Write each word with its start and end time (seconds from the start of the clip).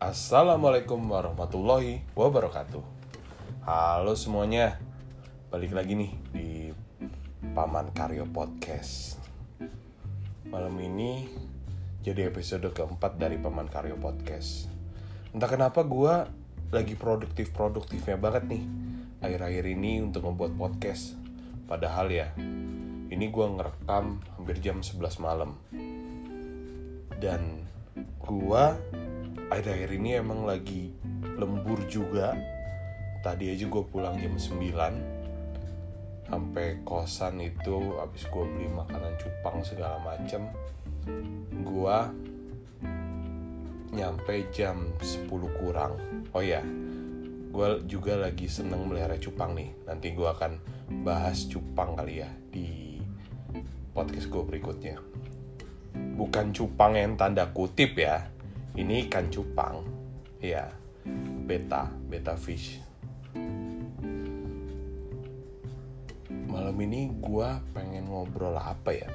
Assalamualaikum 0.00 0.96
warahmatullahi 1.12 2.00
wabarakatuh. 2.16 2.80
Halo 3.68 4.16
semuanya. 4.16 4.80
Balik 5.52 5.76
lagi 5.76 5.92
nih 5.92 6.12
di 6.32 6.50
Paman 7.52 7.92
Karyo 7.92 8.24
Podcast. 8.24 9.20
Malam 10.48 10.72
ini 10.80 11.28
jadi 12.00 12.32
episode 12.32 12.72
keempat 12.72 13.20
dari 13.20 13.36
Paman 13.36 13.68
Karyo 13.68 14.00
Podcast. 14.00 14.72
Entah 15.36 15.52
kenapa 15.52 15.84
gue 15.84 16.14
lagi 16.72 16.96
produktif-produktifnya 16.96 18.16
banget 18.16 18.56
nih 18.56 18.64
Akhir-akhir 19.20 19.68
ini 19.68 20.00
untuk 20.00 20.24
membuat 20.24 20.56
podcast. 20.56 21.12
Padahal 21.68 22.08
ya 22.08 22.32
Ini 23.12 23.26
gue 23.28 23.46
ngerekam 23.52 24.16
hampir 24.16 24.64
jam 24.64 24.80
11 24.80 24.96
malam. 25.20 25.60
Dan 27.20 27.68
gue 28.24 28.64
akhir-akhir 29.50 29.90
ini 29.98 30.14
emang 30.14 30.46
lagi 30.46 30.94
lembur 31.34 31.82
juga. 31.90 32.38
Tadi 33.20 33.52
aja 33.52 33.66
gue 33.68 33.84
pulang 33.84 34.16
jam 34.16 34.38
9 34.38 35.20
sampai 36.30 36.78
kosan 36.86 37.42
itu 37.42 37.98
habis 37.98 38.22
gue 38.30 38.44
beli 38.46 38.70
makanan 38.70 39.18
cupang 39.18 39.66
segala 39.66 39.98
macem 40.06 40.46
gue 41.66 41.98
nyampe 43.90 44.46
jam 44.54 44.94
10 45.02 45.26
kurang. 45.58 45.98
Oh 46.30 46.40
ya 46.40 46.62
gue 47.50 47.68
juga 47.90 48.14
lagi 48.14 48.46
seneng 48.46 48.86
melihara 48.86 49.18
cupang 49.18 49.58
nih. 49.58 49.74
Nanti 49.84 50.14
gue 50.14 50.28
akan 50.30 50.62
bahas 51.02 51.50
cupang 51.50 51.98
kali 51.98 52.22
ya 52.22 52.30
di 52.54 53.02
podcast 53.90 54.30
gue 54.30 54.42
berikutnya. 54.46 54.96
Bukan 56.14 56.54
cupang 56.54 56.94
yang 56.94 57.18
tanda 57.18 57.50
kutip 57.50 57.98
ya 57.98 58.30
ini 58.78 59.06
ikan 59.08 59.26
cupang. 59.32 59.82
Ya 60.38 60.70
beta 61.48 61.90
beta 62.06 62.36
fish. 62.38 62.78
Malam 66.50 66.76
ini 66.82 67.10
gue 67.10 67.48
pengen 67.74 68.10
ngobrol 68.10 68.54
apa 68.58 68.90
ya? 68.94 69.08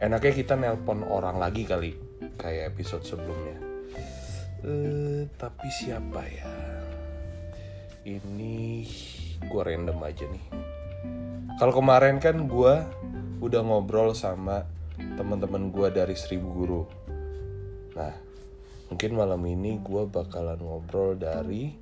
Enaknya 0.00 0.32
kita 0.32 0.54
nelpon 0.56 1.04
orang 1.04 1.40
lagi 1.40 1.64
kali 1.64 1.96
kayak 2.36 2.76
episode 2.76 3.04
sebelumnya. 3.04 3.56
Eh 4.64 5.24
tapi 5.40 5.68
siapa 5.72 6.20
ya? 6.24 6.48
Ini 8.06 8.84
gue 9.44 9.62
random 9.62 9.98
aja 10.04 10.24
nih. 10.28 10.44
Kalau 11.56 11.72
kemarin 11.72 12.20
kan 12.20 12.44
gue 12.44 12.74
udah 13.40 13.60
ngobrol 13.64 14.12
sama 14.12 14.68
teman-teman 15.16 15.72
gue 15.72 15.88
dari 15.92 16.16
Seribu 16.16 16.48
Guru 16.52 16.82
nah 17.96 18.12
mungkin 18.92 19.16
malam 19.16 19.40
ini 19.48 19.80
gue 19.80 20.04
bakalan 20.04 20.60
ngobrol 20.60 21.16
dari 21.16 21.72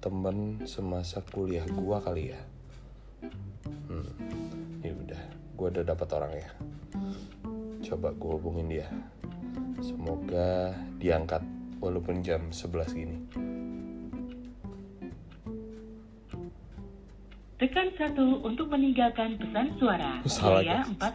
temen 0.00 0.64
semasa 0.64 1.20
kuliah 1.20 1.68
gue 1.68 1.96
kali 2.00 2.32
ya 2.32 2.40
hmm, 3.92 4.10
ya 4.80 4.92
udah 4.96 5.22
gue 5.60 5.66
udah 5.76 5.84
dapat 5.84 6.08
orangnya 6.16 6.48
coba 7.84 8.16
gue 8.16 8.32
hubungin 8.32 8.66
dia 8.72 8.88
semoga 9.84 10.72
diangkat 10.96 11.44
walaupun 11.84 12.24
jam 12.24 12.48
11 12.48 12.96
gini 12.96 13.18
Tekan 17.56 17.88
satu 17.96 18.44
untuk 18.44 18.68
meninggalkan 18.68 19.40
pesan 19.40 19.72
suara. 19.80 20.20
Salah, 20.28 20.60
guys. 20.60 20.92
empat. 20.92 21.14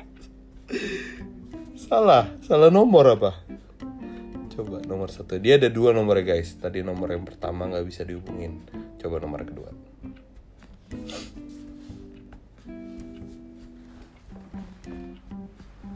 salah 1.81 2.30
salah 2.45 2.69
nomor 2.69 3.17
apa 3.17 3.31
coba 4.52 4.83
nomor 4.83 5.07
satu 5.07 5.39
dia 5.39 5.55
ada 5.55 5.71
dua 5.71 5.95
nomor 5.95 6.19
ya 6.19 6.35
guys 6.35 6.59
tadi 6.59 6.83
nomor 6.83 7.07
yang 7.16 7.23
pertama 7.23 7.71
nggak 7.71 7.88
bisa 7.88 8.03
dihubungin 8.03 8.59
coba 8.99 9.23
nomor 9.23 9.47
kedua 9.47 9.72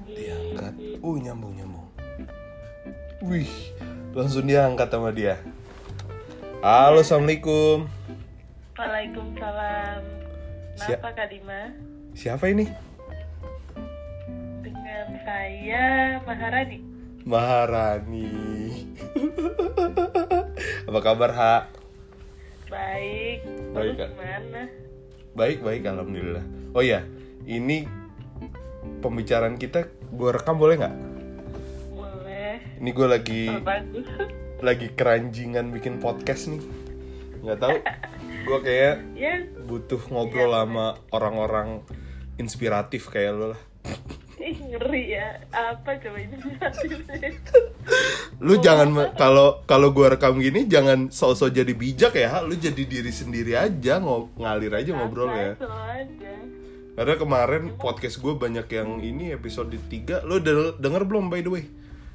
diangkat 0.07 0.73
uh 1.03 1.17
nyambung 1.19 1.53
nyambung 1.59 1.87
wih 3.27 3.51
langsung 4.15 4.47
diangkat 4.47 4.87
sama 4.87 5.11
dia 5.11 5.35
halo 6.63 7.03
assalamualaikum 7.03 7.91
Waalaikumsalam. 8.75 10.03
Siap. 10.75 10.99
Kenapa 10.99 11.15
Kak 11.15 11.27
Dima? 11.31 11.71
siapa 12.11 12.51
ini 12.51 12.67
Dengan 14.59 15.05
saya 15.23 16.19
Maharani. 16.27 16.94
Maharani 17.25 18.29
apa 20.85 20.99
kabar 21.01 21.33
Ha 21.33 21.55
Baik. 22.65 23.45
Baik, 23.73 23.93
Kak. 23.97 24.09
gimana? 24.13 24.61
Baik 25.37 25.59
baik 25.61 25.83
alhamdulillah. 25.85 26.45
Oh 26.73 26.81
ya, 26.81 27.05
ini 27.45 27.85
pembicaraan 29.05 29.57
kita 29.61 29.85
gue 30.13 30.29
rekam 30.33 30.57
boleh 30.57 30.81
nggak? 30.81 30.95
Boleh. 31.93 32.57
Ini 32.81 32.89
gue 32.89 33.07
lagi 33.07 33.43
bagus. 33.61 34.05
lagi 34.65 34.87
keranjingan 34.97 35.69
bikin 35.73 36.01
podcast 36.01 36.49
nih. 36.49 36.61
Nggak 37.45 37.59
tahu. 37.61 37.77
Gue 38.45 38.59
kayak 38.65 38.95
ya, 39.13 39.45
butuh 39.65 40.01
ngobrol 40.09 40.53
sama 40.53 40.97
orang-orang 41.13 41.85
inspiratif 42.41 43.09
kayak 43.13 43.33
lo 43.33 43.45
lah. 43.53 43.61
Ngeri 44.51 45.17
ya. 45.17 45.41
Apa 45.49 45.97
coba 45.97 46.17
ini? 46.19 46.37
Lu 48.37 48.59
jangan 48.59 48.89
me- 48.91 49.11
kalau 49.15 49.63
kalau 49.63 49.89
gue 49.89 50.05
rekam 50.05 50.37
gini 50.37 50.67
jangan 50.67 51.09
sok-sok 51.09 51.49
jadi 51.49 51.73
bijak 51.73 52.13
ya. 52.13 52.43
Lu 52.43 52.53
jadi 52.53 52.83
diri 52.83 53.09
sendiri 53.09 53.55
aja 53.55 53.97
ngo 53.97 54.29
ngalir 54.35 54.75
aja 54.75 54.91
ngobrol 54.93 55.31
ya. 55.31 55.55
Aja. 55.57 56.33
Karena 56.95 57.15
kemarin 57.15 57.63
podcast 57.75 58.19
gue 58.19 58.33
banyak 58.33 58.67
yang 58.69 59.03
ini 59.03 59.35
episode 59.35 59.67
3 59.67 60.23
Lo 60.23 60.39
denger 60.75 61.03
belum 61.03 61.27
by 61.27 61.43
the 61.43 61.51
way? 61.51 61.65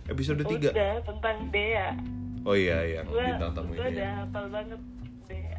Episode 0.09 0.41
3 0.43 0.73
Udah 0.73 0.95
tentang 1.05 1.37
Dea. 1.53 1.93
Oh 2.41 2.57
iya 2.57 2.81
yang 2.99 3.05
Gua, 3.05 3.21
bintang 3.21 3.53
tamu 3.53 3.77
gua 3.77 3.85
ini 3.85 4.01
udah 4.01 4.09
ya. 4.09 4.13
hafal 4.25 4.45
banget 4.49 4.81
Dea. 5.29 5.59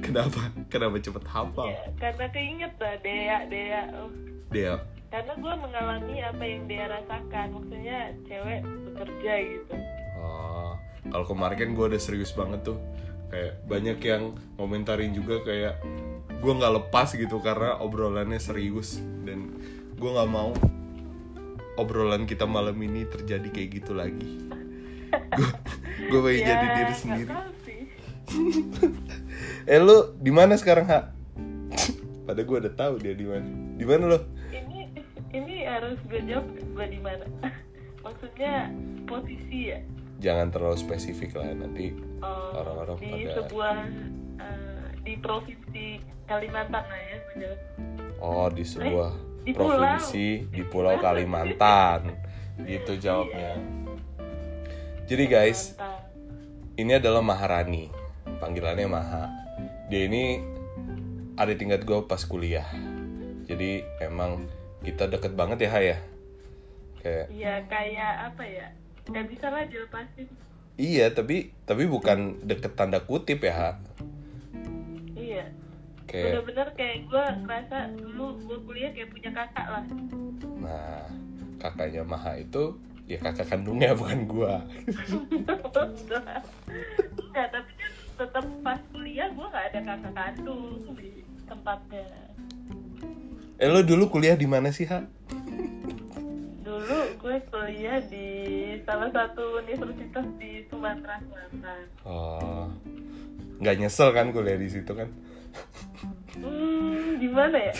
Kenapa? 0.00 0.40
Kenapa 0.72 0.96
cepet 0.98 1.24
hafal? 1.28 1.68
Ya, 1.68 1.80
karena 2.00 2.26
keinget 2.32 2.72
lah 2.80 2.94
Dea, 2.98 3.38
Dea. 3.46 3.82
Oh. 3.92 4.08
Dia 4.48 4.80
karena 5.12 5.36
gue 5.36 5.54
mengalami 5.60 6.24
apa 6.24 6.40
yang 6.40 6.64
dia 6.64 6.88
rasakan 6.88 7.46
maksudnya 7.52 8.16
cewek 8.24 8.64
bekerja 8.64 9.34
gitu 9.44 9.74
Oh, 10.22 10.78
kalau 11.10 11.26
kemarin 11.28 11.58
kan 11.58 11.70
gue 11.74 11.84
udah 11.92 12.00
serius 12.00 12.30
banget 12.32 12.62
tuh 12.62 12.78
Kayak 13.26 13.58
banyak 13.66 13.98
yang 14.00 14.38
komentarin 14.54 15.12
juga 15.12 15.42
kayak 15.42 15.82
Gue 16.38 16.52
nggak 16.54 16.74
lepas 16.78 17.12
gitu 17.12 17.42
karena 17.42 17.76
obrolannya 17.82 18.38
serius 18.38 19.02
Dan 19.26 19.58
gue 19.98 20.10
nggak 20.10 20.30
mau 20.30 20.54
obrolan 21.74 22.22
kita 22.24 22.46
malam 22.46 22.78
ini 22.80 23.02
terjadi 23.04 23.48
kayak 23.50 23.68
gitu 23.82 23.92
lagi 23.98 24.46
Gue 25.36 25.50
gue 26.08 26.20
pengen 26.22 26.40
Ya, 26.40 26.46
jadi 26.48 26.66
diri 26.72 26.94
sendiri. 26.96 27.30
Eh 29.62 29.78
lu 29.78 30.14
di 30.18 30.32
mana 30.32 30.56
sekarang 30.56 30.86
ha? 30.88 31.10
Pada 32.24 32.40
gue 32.46 32.56
udah 32.62 32.74
tahu 32.74 33.02
dia 33.02 33.14
di 33.14 33.26
mana. 33.26 33.46
Di 33.76 33.84
mana 33.84 34.04
lo? 34.08 34.18
Harus 35.78 35.98
gue 36.08 36.20
jawab 36.28 36.46
gue 36.52 36.86
di 36.92 37.00
mana 37.00 37.24
maksudnya 38.04 38.68
posisi 39.06 39.72
ya 39.72 39.80
Jangan 40.22 40.54
terlalu 40.54 40.78
spesifik 40.78 41.34
lah 41.34 41.50
nanti. 41.50 41.98
Oh, 42.22 42.54
Orang-orang 42.54 42.94
di 43.02 43.26
pada- 43.26 43.34
sebuah 43.42 43.74
eh, 44.38 44.86
di 45.02 45.14
provinsi 45.18 45.86
Kalimantan 46.30 46.84
lah 46.86 47.00
ya 47.02 47.16
gue 47.18 47.34
jawab. 47.42 47.60
Oh 48.22 48.46
di 48.46 48.62
sebuah 48.62 49.10
di 49.42 49.50
provinsi 49.50 50.26
pulau. 50.46 50.54
di 50.54 50.62
Pulau 50.62 50.94
Kalimantan. 51.02 52.00
gitu 52.70 52.94
jawabnya. 53.02 53.58
Jadi 55.10 55.24
guys, 55.26 55.74
ini 56.78 56.94
adalah 56.94 57.18
Maharani. 57.18 57.90
Panggilannya 58.38 58.86
Maha. 58.86 59.26
Dia 59.90 60.06
ini 60.06 60.38
ada 61.34 61.50
tingkat 61.58 61.82
gue 61.82 61.98
pas 62.06 62.22
kuliah. 62.22 62.70
Jadi 63.42 63.82
emang 63.98 64.46
kita 64.82 65.06
deket 65.06 65.32
banget 65.32 65.58
ya 65.66 65.70
Ha 65.70 65.80
ya. 65.80 65.98
Kayak 66.98 67.26
Iya 67.30 67.54
kayak 67.66 68.14
apa 68.30 68.44
ya 68.46 68.66
nggak 69.02 69.26
bisa 69.26 69.46
lah 69.50 69.66
dilepasin 69.66 70.30
iya 70.78 71.10
tapi 71.10 71.50
tapi 71.66 71.90
bukan 71.90 72.38
deket 72.46 72.78
tanda 72.78 73.02
kutip 73.02 73.42
ya 73.42 73.50
Ha. 73.50 73.70
iya 75.12 75.44
Kayak 76.06 76.46
bener-bener 76.46 76.68
kayak 76.78 76.96
gue 77.10 77.24
ngerasa 77.42 77.76
dulu 77.98 78.26
gue 78.46 78.58
kuliah 78.62 78.90
kayak 78.94 79.10
punya 79.10 79.30
kakak 79.34 79.66
lah 79.66 79.84
Nah, 80.62 81.02
kakaknya 81.58 82.06
Maha 82.06 82.38
itu 82.38 82.78
ya 83.10 83.18
kakak 83.18 83.50
kandungnya 83.50 83.90
bukan 83.98 84.30
gua. 84.30 84.62
Enggak, 87.18 87.46
tapi 87.50 87.70
kan 87.74 87.90
tetap 88.22 88.44
pas 88.62 88.80
kuliah 88.94 89.26
gue 89.26 89.46
nggak 89.50 89.66
ada 89.74 89.80
kakak 89.82 90.14
kandung 90.14 90.62
di 90.94 91.26
tempatnya 91.50 92.06
Eh 93.62 93.70
lo 93.70 93.78
dulu 93.86 94.10
kuliah 94.10 94.34
di 94.34 94.42
mana 94.50 94.74
sih, 94.74 94.90
Ha? 94.90 95.06
dulu 96.66 96.98
gue 97.14 97.38
kuliah 97.46 98.02
di 98.10 98.26
salah 98.82 99.06
satu 99.14 99.62
universitas 99.62 100.26
di 100.34 100.66
Sumatera 100.66 101.22
Selatan. 101.22 101.82
Oh, 102.02 102.66
nggak 103.62 103.78
nyesel 103.78 104.10
kan 104.10 104.34
kuliah 104.34 104.58
di 104.58 104.66
situ 104.66 104.90
kan? 104.90 105.06
Hmm, 106.42 107.22
gimana 107.22 107.70
ya? 107.70 107.72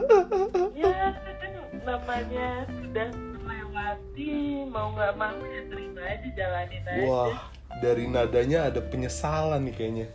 ya 0.88 0.88
kan 0.88 1.52
namanya 1.84 2.64
sudah 2.72 3.08
melewati, 3.44 4.64
mau 4.72 4.88
nggak 4.96 5.20
mau 5.20 5.36
ya 5.36 5.62
terima 5.68 6.00
aja 6.00 6.28
jalanin 6.32 6.80
aja. 6.88 7.04
Wah, 7.04 7.36
dari 7.84 8.08
nadanya 8.08 8.72
ada 8.72 8.80
penyesalan 8.80 9.68
nih 9.68 9.74
kayaknya. 9.76 10.06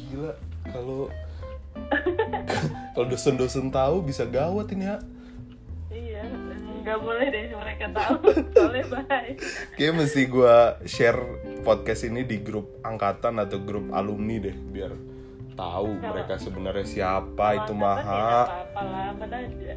Gila, 0.00 0.32
kalau 0.72 1.12
kalau 2.94 3.06
dosen-dosen 3.06 3.68
tahu 3.68 4.02
bisa 4.02 4.24
gawat 4.24 4.70
ini 4.70 4.84
ya. 4.84 4.98
Iya, 5.88 6.22
nggak 6.82 6.98
boleh 6.98 7.26
deh 7.26 7.44
mereka 7.50 7.86
tahu, 7.90 8.16
soalnya 8.54 8.84
bahaya. 8.90 9.32
Kayaknya 9.74 9.92
mesti 9.96 10.22
gua 10.26 10.56
share 10.84 11.20
podcast 11.60 12.04
ini 12.04 12.22
di 12.22 12.38
grup 12.38 12.80
angkatan 12.80 13.36
atau 13.36 13.58
grup 13.58 13.90
alumni 13.90 14.38
deh 14.40 14.54
biar 14.54 14.92
tahu 15.54 15.96
Kalau- 15.96 16.12
mereka 16.12 16.34
sebenarnya 16.36 16.84
siapa 16.84 17.46
itu 17.58 17.72
ya 17.72 17.80
Maha. 17.80 18.22
lah, 18.76 19.10
aja. 19.16 19.74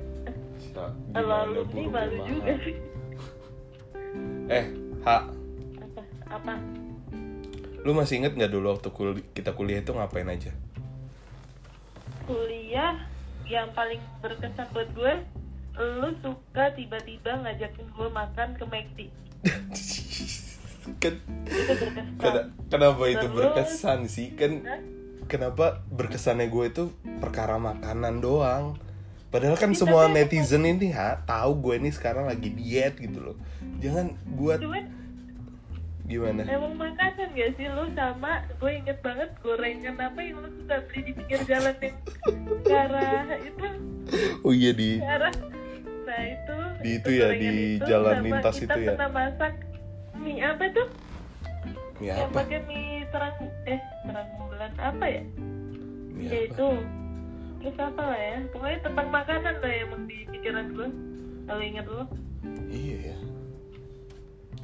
Kalau 1.10 1.36
alumni 1.40 1.84
juga 2.24 2.54
sih. 2.62 2.76
Eh, 4.50 4.66
Ha, 5.00 5.30
Apa? 5.80 6.02
Apa? 6.28 6.54
lu 7.80 7.96
masih 7.96 8.20
inget 8.20 8.36
nggak 8.36 8.52
dulu 8.52 8.76
waktu 8.76 8.90
kul- 8.92 9.24
kita 9.32 9.56
kuliah 9.56 9.80
itu 9.80 9.96
ngapain 9.96 10.28
aja? 10.28 10.52
Kuliah 12.30 12.94
yang 13.50 13.74
paling 13.74 13.98
berkesan 14.22 14.70
buat 14.70 14.86
gue 14.94 15.14
lu 15.80 16.14
suka 16.22 16.70
tiba-tiba 16.78 17.42
ngajakin 17.42 17.88
gue 17.90 18.10
makan 18.14 18.50
ke 18.54 18.64
McD 18.64 19.00
kan 20.98 21.14
itu 21.46 21.74
berkesan. 21.78 22.18
Kena- 22.18 22.48
kenapa 22.68 23.04
itu 23.06 23.22
Terus- 23.22 23.36
berkesan 23.36 24.00
sih? 24.10 24.34
Kan 24.34 24.66
kenapa 25.30 25.86
berkesannya 25.90 26.50
gue 26.50 26.66
itu 26.66 26.84
perkara 27.22 27.62
makanan 27.62 28.20
doang? 28.20 28.74
Padahal 29.30 29.54
kan 29.62 29.70
Iya, 29.70 29.86
semua 29.86 30.10
netizen 30.10 30.66
ini 30.66 30.90
ha 30.90 31.22
tahu 31.22 31.62
gue 31.62 31.78
ini 31.78 31.94
sekarang 31.94 32.26
lagi 32.26 32.50
diet 32.50 32.98
gitu 32.98 33.22
loh. 33.22 33.38
Jangan 33.78 34.18
buat 34.34 34.58
cuman 34.58 34.90
gimana? 36.10 36.42
Emang 36.50 36.74
makanan 36.76 37.30
gak 37.38 37.50
sih? 37.56 37.70
Lu 37.70 37.86
sama 37.94 38.44
gue 38.58 38.72
inget 38.74 38.98
banget 39.06 39.30
gorengan 39.46 39.96
apa 40.02 40.20
yang 40.20 40.42
lu 40.42 40.50
suka 40.58 40.82
beli 40.90 41.00
di 41.06 41.12
pinggir 41.14 41.42
jalan 41.46 41.76
yang 41.78 41.96
ke 42.66 42.74
arah 42.74 43.30
itu? 43.38 43.68
Oh 44.42 44.52
iya 44.52 44.72
di 44.74 44.98
ke 44.98 45.06
arah 45.06 45.34
nah 46.10 46.26
itu 46.26 46.58
Di 46.82 46.90
itu 46.98 47.10
ya, 47.14 47.28
di 47.38 47.50
itu 47.78 47.86
jalan 47.86 48.26
lintas 48.26 48.56
kita 48.58 48.74
itu 48.74 48.80
ya? 48.82 48.90
pernah 48.98 49.10
masak 49.14 49.54
mie 50.18 50.42
apa 50.42 50.64
tuh? 50.74 50.88
Mie 52.02 52.10
yang 52.10 52.34
apa? 52.34 52.38
pakai 52.42 52.60
mie 52.66 53.06
terang 53.14 53.38
eh 53.70 53.82
terang 54.10 54.30
bulan 54.42 54.74
apa 54.82 55.06
ya? 55.06 55.24
Mie 56.18 56.26
ya 56.26 56.40
apa? 56.42 56.48
itu. 56.50 56.70
Terus 57.62 57.78
apa 57.78 58.02
lah 58.02 58.18
ya? 58.20 58.38
Pokoknya 58.50 58.80
tentang 58.82 59.08
makanan 59.14 59.56
lah 59.62 59.74
emang 59.86 60.02
di 60.10 60.18
pikiran 60.34 60.68
gue 60.74 60.90
kalau 61.50 61.66
inget 61.66 61.86
lo 61.90 62.06
iya 62.70 62.98
ya 63.10 63.18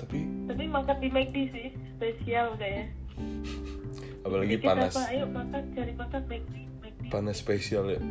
tapi 0.06 0.22
tapi 0.46 0.64
makan 0.70 0.96
di 1.02 1.10
McD 1.10 1.36
sih 1.50 1.68
spesial 1.98 2.54
kayaknya 2.62 2.94
apalagi 4.22 4.54
Dikit 4.58 4.70
panas. 4.70 4.94
apa, 4.94 5.04
ayo 5.10 5.26
makan 5.34 5.62
cari 5.74 5.94
makan 5.98 6.22
McD 6.30 6.56
McD 6.86 7.02
panas 7.10 7.38
spesial 7.42 7.86
ya. 7.90 8.02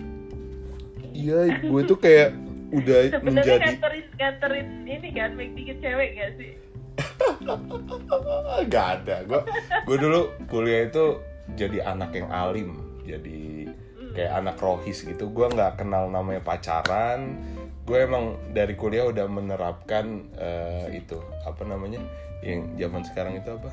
Iya 1.15 1.39
gue 1.63 1.81
tuh 1.87 1.99
kayak 2.03 2.35
udah 2.75 2.99
sebenarnya 3.15 3.31
menjadi 3.31 3.63
nganterin 3.63 4.07
nganterin 4.19 4.69
ini 4.83 5.09
kan 5.15 5.31
McD 5.39 5.59
ke 5.63 5.75
cewek 5.79 6.09
gak 6.19 6.31
sih? 6.43 6.53
Gak 8.75 8.87
ada. 9.03 9.17
Gue 9.27 9.41
gue 9.87 9.97
dulu 9.99 10.21
kuliah 10.51 10.91
itu 10.91 11.23
jadi 11.55 11.87
anak 11.87 12.15
yang 12.19 12.31
alim, 12.31 12.79
jadi 13.07 13.71
kayak 14.15 14.33
anak 14.43 14.57
rohis 14.59 15.03
gitu. 15.03 15.31
Gue 15.31 15.51
nggak 15.51 15.83
kenal 15.83 16.11
namanya 16.11 16.43
pacaran. 16.43 17.39
Gue 17.85 17.99
emang 18.01 18.41
dari 18.57 18.73
kuliah 18.81 19.05
udah 19.05 19.29
menerapkan 19.29 20.25
eh, 20.41 21.05
itu 21.05 21.21
apa 21.45 21.69
namanya 21.69 22.01
yang 22.41 22.73
zaman 22.81 23.05
sekarang 23.05 23.41
itu 23.41 23.53
apa? 23.53 23.71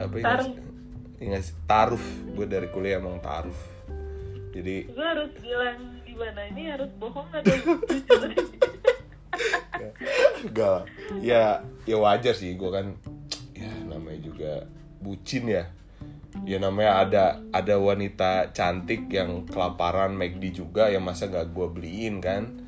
Apa? 0.00 0.14
Taruh. 0.24 0.56
Ingat 1.20 1.52
sih? 1.52 1.54
taruf. 1.68 2.00
Gue 2.32 2.48
dari 2.48 2.72
kuliah 2.72 2.96
emang 2.96 3.20
taruf. 3.20 3.56
Jadi 4.56 4.88
gue 4.88 5.04
harus 5.04 5.30
bilang 5.36 6.00
gimana 6.02 6.40
ini 6.48 6.62
harus 6.72 6.90
bohong 6.96 7.28
atau 7.30 7.54
Enggak. 10.40 10.88
Ya, 11.20 11.60
ya 11.84 11.96
wajar 12.00 12.32
sih 12.32 12.56
gue 12.56 12.70
kan 12.72 12.96
ya 13.52 13.68
namanya 13.84 14.20
juga 14.24 14.52
bucin 15.04 15.44
ya. 15.44 15.68
Ya 16.48 16.56
namanya 16.56 17.04
ada 17.04 17.24
ada 17.52 17.76
wanita 17.76 18.56
cantik 18.56 19.12
yang 19.12 19.44
kelaparan 19.44 20.16
McD 20.16 20.64
juga 20.64 20.88
yang 20.88 21.04
masa 21.04 21.28
nggak 21.28 21.52
gue 21.52 21.66
beliin 21.68 22.24
kan? 22.24 22.59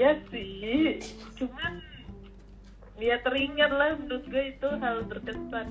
Iya 0.00 0.16
sih. 0.32 0.96
Cuman 1.36 1.72
ya 2.96 3.20
teringat 3.20 3.68
lah 3.68 4.00
menurut 4.00 4.24
gue 4.32 4.44
itu 4.56 4.68
hal 4.80 5.04
berkesan. 5.04 5.68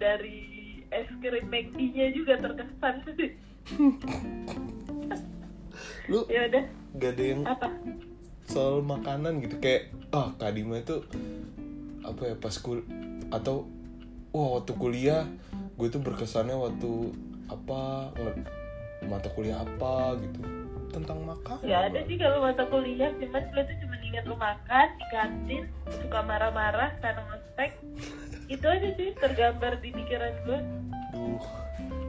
Dari 0.00 0.40
es 0.88 1.08
krim 1.20 1.44
McD-nya 1.52 2.16
juga 2.16 2.40
terkesan. 2.40 3.04
Sih 3.04 3.36
Lu 6.10 6.24
ya 6.32 6.48
udah. 6.48 6.64
gak 6.96 7.12
ada 7.18 7.24
yang 7.28 7.42
apa? 7.44 7.68
soal 8.48 8.80
makanan 8.80 9.44
gitu. 9.44 9.60
Kayak 9.60 9.92
ah 10.08 10.32
Kadima 10.40 10.80
itu 10.80 11.04
apa 12.00 12.32
ya 12.32 12.34
pas 12.40 12.56
kul 12.56 12.80
atau 13.28 13.68
wah 14.32 14.56
waktu 14.56 14.72
kuliah 14.78 15.28
gue 15.76 15.88
tuh 15.92 16.00
berkesannya 16.00 16.56
waktu 16.56 17.12
apa 17.50 18.14
mata 19.10 19.28
kuliah 19.34 19.60
apa 19.60 20.14
gitu 20.22 20.65
tentang 20.96 21.20
makan 21.28 21.60
ya 21.60 21.92
ada 21.92 22.00
sih 22.08 22.16
kalau 22.16 22.40
mata 22.40 22.64
kuliah 22.72 23.12
cuman 23.20 23.44
gue 23.52 23.62
tuh 23.68 23.76
cuma 23.84 23.96
ingat 24.00 24.24
lu 24.24 24.36
makan 24.40 24.86
di 24.96 25.06
kantin 25.12 25.64
suka 25.92 26.20
marah-marah 26.24 26.96
karena 27.04 27.20
ngospek 27.28 27.70
itu 28.54 28.64
aja 28.64 28.88
sih 28.96 29.12
tergambar 29.20 29.76
di 29.84 29.92
pikiran 29.92 30.34
gue 30.48 30.58
Duh, 31.16 31.44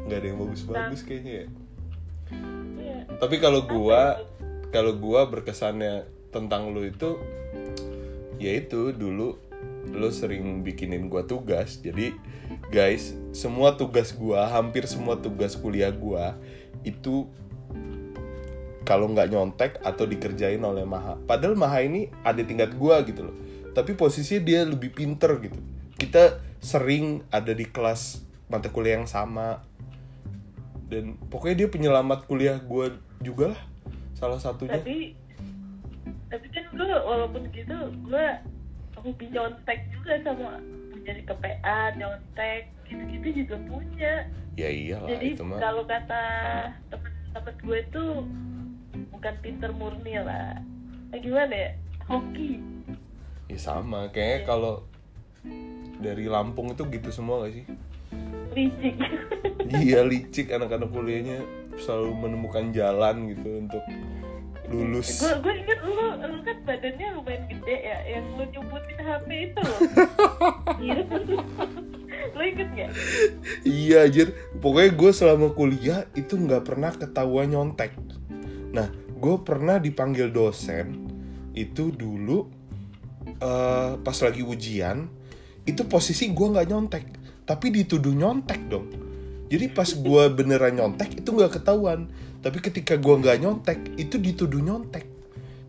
nggak 0.08 0.18
ada 0.20 0.28
yang 0.28 0.40
bagus-bagus 0.42 1.02
kayaknya 1.06 1.34
ya. 1.34 1.48
Iya. 2.76 3.00
Tapi 3.24 3.36
kalau 3.40 3.64
gua, 3.64 4.20
kalau 4.76 5.00
gua 5.00 5.28
berkesannya 5.32 6.08
tentang 6.32 6.76
lu 6.76 6.84
itu, 6.84 7.16
ya 8.36 8.52
itu 8.58 8.92
dulu 8.92 9.40
lu 9.88 10.10
sering 10.12 10.64
bikinin 10.64 11.08
gua 11.08 11.24
tugas. 11.24 11.80
Jadi 11.80 12.16
guys, 12.68 13.16
semua 13.32 13.80
tugas 13.80 14.12
gua, 14.12 14.48
hampir 14.52 14.84
semua 14.92 15.16
tugas 15.16 15.56
kuliah 15.56 15.92
gua 15.94 16.36
itu 16.84 17.28
kalau 18.88 19.12
nggak 19.12 19.28
nyontek 19.28 19.72
atau 19.84 20.08
dikerjain 20.08 20.64
oleh 20.64 20.88
Maha. 20.88 21.20
Padahal 21.28 21.60
Maha 21.60 21.84
ini 21.84 22.08
ada 22.24 22.40
tingkat 22.40 22.72
gua 22.80 23.04
gitu 23.04 23.28
loh. 23.28 23.36
Tapi 23.76 24.00
posisinya 24.00 24.42
dia 24.48 24.64
lebih 24.64 24.96
pinter 24.96 25.36
gitu. 25.44 25.60
Kita 26.00 26.40
sering 26.64 27.28
ada 27.28 27.52
di 27.52 27.68
kelas 27.68 28.24
mata 28.48 28.72
kuliah 28.72 29.04
yang 29.04 29.12
sama. 29.12 29.60
Dan 30.88 31.20
pokoknya 31.28 31.68
dia 31.68 31.70
penyelamat 31.70 32.32
kuliah 32.32 32.56
gua 32.64 32.96
juga 33.20 33.52
lah. 33.52 33.62
Salah 34.16 34.40
satunya. 34.40 34.80
tapi 34.80 35.14
tapi 36.28 36.48
kan 36.52 36.64
gue 36.76 36.92
walaupun 37.08 37.44
gitu 37.56 37.78
gue 38.04 38.26
hobi 39.00 39.26
nyontek 39.32 39.80
juga 39.96 40.20
sama 40.28 40.60
punya 40.92 41.12
di 41.16 41.24
KPA 41.24 41.80
nyontek 41.96 42.68
gitu-gitu 42.84 43.44
juga 43.44 43.56
punya 43.64 44.28
Ya 44.60 44.68
iyalah 44.68 45.08
jadi 45.08 45.28
itu 45.38 45.44
mah. 45.48 45.60
kalau 45.62 45.88
kata 45.88 46.24
temen-temen 46.92 47.56
gue 47.64 47.80
tuh 47.96 48.14
bukan 49.18 49.36
pinter 49.42 49.74
murni 49.74 50.22
lah. 50.22 50.62
Nah, 51.10 51.18
gimana 51.18 51.54
ya? 51.54 51.72
Hoki. 52.06 52.62
Ya 53.50 53.58
sama. 53.58 54.14
Kayaknya 54.14 54.40
kalau 54.46 54.86
dari 55.98 56.30
Lampung 56.30 56.72
itu 56.72 56.86
gitu 56.88 57.10
semua 57.10 57.50
gak 57.50 57.58
sih? 57.58 57.66
licik. 58.58 58.96
Iya 59.70 60.02
licik. 60.02 60.48
Anak-anak 60.50 60.90
kuliahnya 60.90 61.46
selalu 61.78 62.12
menemukan 62.26 62.74
jalan 62.74 63.30
gitu 63.30 63.50
untuk 63.62 63.84
lulus. 64.68 65.24
gue 65.24 65.32
gue 65.40 65.54
inget 65.64 65.80
lu 65.80 65.96
lu 66.28 66.44
kan 66.44 66.58
badannya 66.68 67.08
lumayan 67.16 67.48
gede 67.48 67.76
ya 67.88 67.98
yang 68.04 68.26
lu 68.36 68.44
nyumbutin 68.52 69.00
HP 69.00 69.30
itu 69.52 69.60
loh. 69.64 69.80
Iya. 70.84 70.98
Lu 72.36 72.42
inget 72.44 72.70
gak 72.76 72.90
Iya 73.64 73.98
anjir, 74.04 74.28
pokoknya 74.60 74.92
gue 74.92 75.12
selama 75.16 75.48
kuliah 75.56 76.04
itu 76.20 76.36
nggak 76.36 76.68
pernah 76.68 76.92
ketahuan 76.92 77.48
nyontek. 77.48 77.96
Nah, 78.76 78.92
gue 79.18 79.36
pernah 79.44 79.82
dipanggil 79.82 80.32
dosen 80.32 81.10
itu 81.58 81.90
dulu 81.90 82.48
eh, 83.42 83.94
pas 83.98 84.18
lagi 84.22 84.42
ujian, 84.46 85.10
itu 85.66 85.82
posisi 85.90 86.30
gue 86.32 86.48
nggak 86.54 86.68
nyontek, 86.70 87.06
tapi 87.50 87.74
dituduh 87.74 88.14
nyontek 88.14 88.62
dong. 88.70 88.88
Jadi 89.50 89.66
pas 89.74 89.90
gue 89.90 90.24
beneran 90.38 90.78
nyontek 90.78 91.18
itu 91.20 91.30
nggak 91.34 91.60
ketahuan, 91.62 92.08
tapi 92.46 92.62
ketika 92.62 92.96
gue 92.96 93.16
nggak 93.18 93.38
nyontek 93.42 93.80
itu 93.98 94.22
dituduh 94.22 94.62
nyontek. 94.62 95.06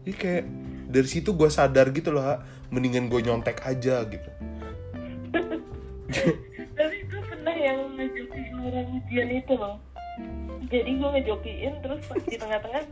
Jadi 0.04 0.14
kayak 0.14 0.44
dari 0.88 1.08
situ 1.08 1.36
gue 1.36 1.48
sadar 1.52 1.92
gitu 1.92 2.10
loh 2.10 2.24
Ha. 2.24 2.34
mendingan 2.72 3.12
gue 3.12 3.20
nyontek 3.20 3.60
aja 3.62 4.02
gitu 4.08 4.30
tapi 6.78 6.96
gue 7.04 7.22
pernah 7.28 7.54
yang 7.54 7.92
ngejokiin 7.94 8.56
orang 8.64 8.88
ujian 8.96 9.28
itu 9.28 9.52
loh 9.54 9.76
jadi 10.66 10.90
gue 10.98 11.08
ngejokiin 11.14 11.74
terus 11.80 12.00
pas 12.10 12.22
di 12.26 12.36
tengah-tengah 12.36 12.82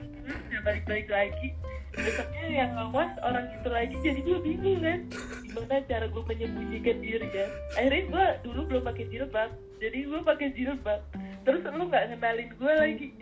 nggak 0.49 0.62
balik-balik 0.62 1.08
lagi. 1.11 1.49
Besoknya 1.96 2.44
yang 2.52 2.70
ngawas 2.76 3.12
orang 3.25 3.46
itu 3.50 3.68
lagi 3.73 3.96
jadi 4.04 4.20
gue 4.23 4.38
bingung 4.38 4.80
kan. 4.85 5.00
Gimana 5.42 5.82
cara 5.90 6.06
gue 6.06 6.23
menyembunyikan 6.23 6.96
diri 7.02 7.28
kan. 7.35 7.49
Akhirnya 7.75 8.02
gue 8.06 8.25
dulu 8.46 8.61
belum 8.70 8.82
pakai 8.87 9.04
jilbab 9.11 9.50
jadi 9.76 9.99
gue 10.08 10.20
pakai 10.25 10.49
jilbab. 10.56 11.00
Terus 11.44 11.61
lu 11.68 11.85
nggak 11.88 12.04
ngenalin 12.14 12.49
gue 12.54 12.73
lagi. 12.75 13.08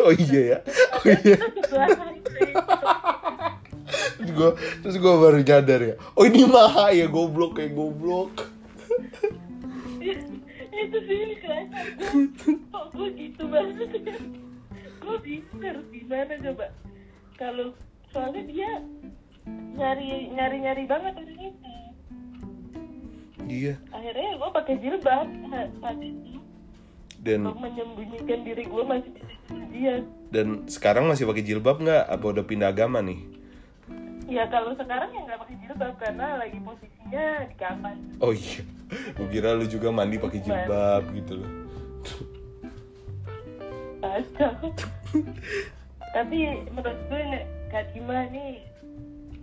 Oh 0.00 0.10
iya 0.10 0.56
ya? 0.56 0.58
Oh 0.96 1.04
iya. 1.06 1.38
terus 4.16 4.30
gue 4.32 4.50
terus 4.82 4.96
gue 4.96 5.14
baru 5.14 5.38
nyadar 5.44 5.80
ya. 5.84 5.94
Oh 6.16 6.24
ini 6.24 6.48
maha 6.48 6.90
ya 6.90 7.06
goblok 7.06 7.60
kayak 7.60 7.76
goblok 7.76 8.32
itu 10.86 10.98
sih 11.04 11.20
kerasa 11.42 11.78
kok 12.70 12.86
gue 12.94 13.08
gitu 13.18 13.44
banget 13.50 13.90
gue 15.08 15.16
bingung 15.24 15.62
harus 15.64 15.86
gimana 15.88 16.32
coba. 16.36 16.66
Kalau 17.40 17.68
soalnya 18.12 18.42
dia 18.44 18.70
nyari 19.48 20.28
nyari 20.36 20.56
nyari 20.60 20.84
banget 20.84 21.14
itu 21.22 21.32
iya. 23.48 23.74
Akhirnya 23.88 24.36
gue 24.36 24.50
pakai 24.52 24.74
jilbab 24.84 25.28
saat 25.80 25.98
itu. 26.04 26.36
Dan 27.18 27.48
untuk 27.48 27.58
menyembunyikan 27.58 28.40
diri 28.46 28.64
gue 28.68 28.84
masih 28.84 29.10
sama 29.48 29.64
dia 29.72 30.04
dan 30.28 30.68
sekarang 30.68 31.08
masih 31.08 31.24
pakai 31.24 31.42
jilbab 31.42 31.80
nggak? 31.80 32.04
Apa 32.04 32.24
udah 32.36 32.44
pindah 32.44 32.68
agama 32.68 33.00
nih? 33.00 33.24
Ya 34.28 34.44
kalau 34.52 34.76
sekarang 34.76 35.08
ya 35.16 35.24
nggak 35.24 35.40
pakai 35.40 35.56
jilbab 35.64 35.94
karena 35.96 36.26
lagi 36.36 36.58
posisinya 36.60 37.26
di 37.48 37.56
kamar. 37.56 37.96
Oh 38.20 38.36
iya 38.36 38.60
gue 38.88 39.28
kira 39.28 39.52
lu 39.52 39.68
juga 39.68 39.92
mandi 39.92 40.16
pakai 40.16 40.40
jilbab 40.40 41.02
gitu 41.12 41.44
loh. 41.44 41.52
Tapi 46.16 46.38
menurut 46.72 47.00
gue 47.12 47.24
Kak 47.68 47.92
Dima 47.92 48.24
nih 48.32 48.64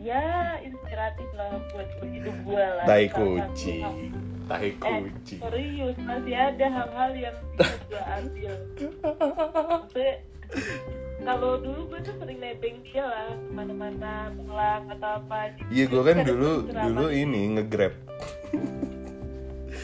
ya 0.01 0.57
inspiratif 0.61 1.29
lah 1.37 1.61
buat 1.71 1.89
hidup 2.03 2.35
gue 2.43 2.65
lah. 2.65 2.85
Tai 2.85 3.05
kucing. 3.13 4.11
tai 4.45 4.77
eh 4.77 5.01
kucing. 5.09 5.41
serius 5.41 5.97
masih 6.05 6.37
ada 6.37 6.65
hal-hal 6.69 7.11
yang 7.17 7.37
bisa 7.57 7.77
gue 7.89 8.01
ambil. 8.01 8.53
Maksudnya, 9.65 10.13
kalau 11.25 11.57
dulu 11.57 11.81
gue 11.89 11.99
tuh 12.05 12.15
sering 12.21 12.37
nebeng 12.37 12.77
dia 12.85 13.01
lah 13.01 13.33
ke 13.33 13.51
mana-mana 13.53 14.29
pulang 14.37 14.85
atau 14.93 15.09
apa. 15.21 15.57
Iya 15.73 15.85
gue 15.89 16.01
kan 16.05 16.17
dulu 16.21 16.69
dulu 16.69 17.05
ini 17.09 17.57
ngegrab 17.57 17.93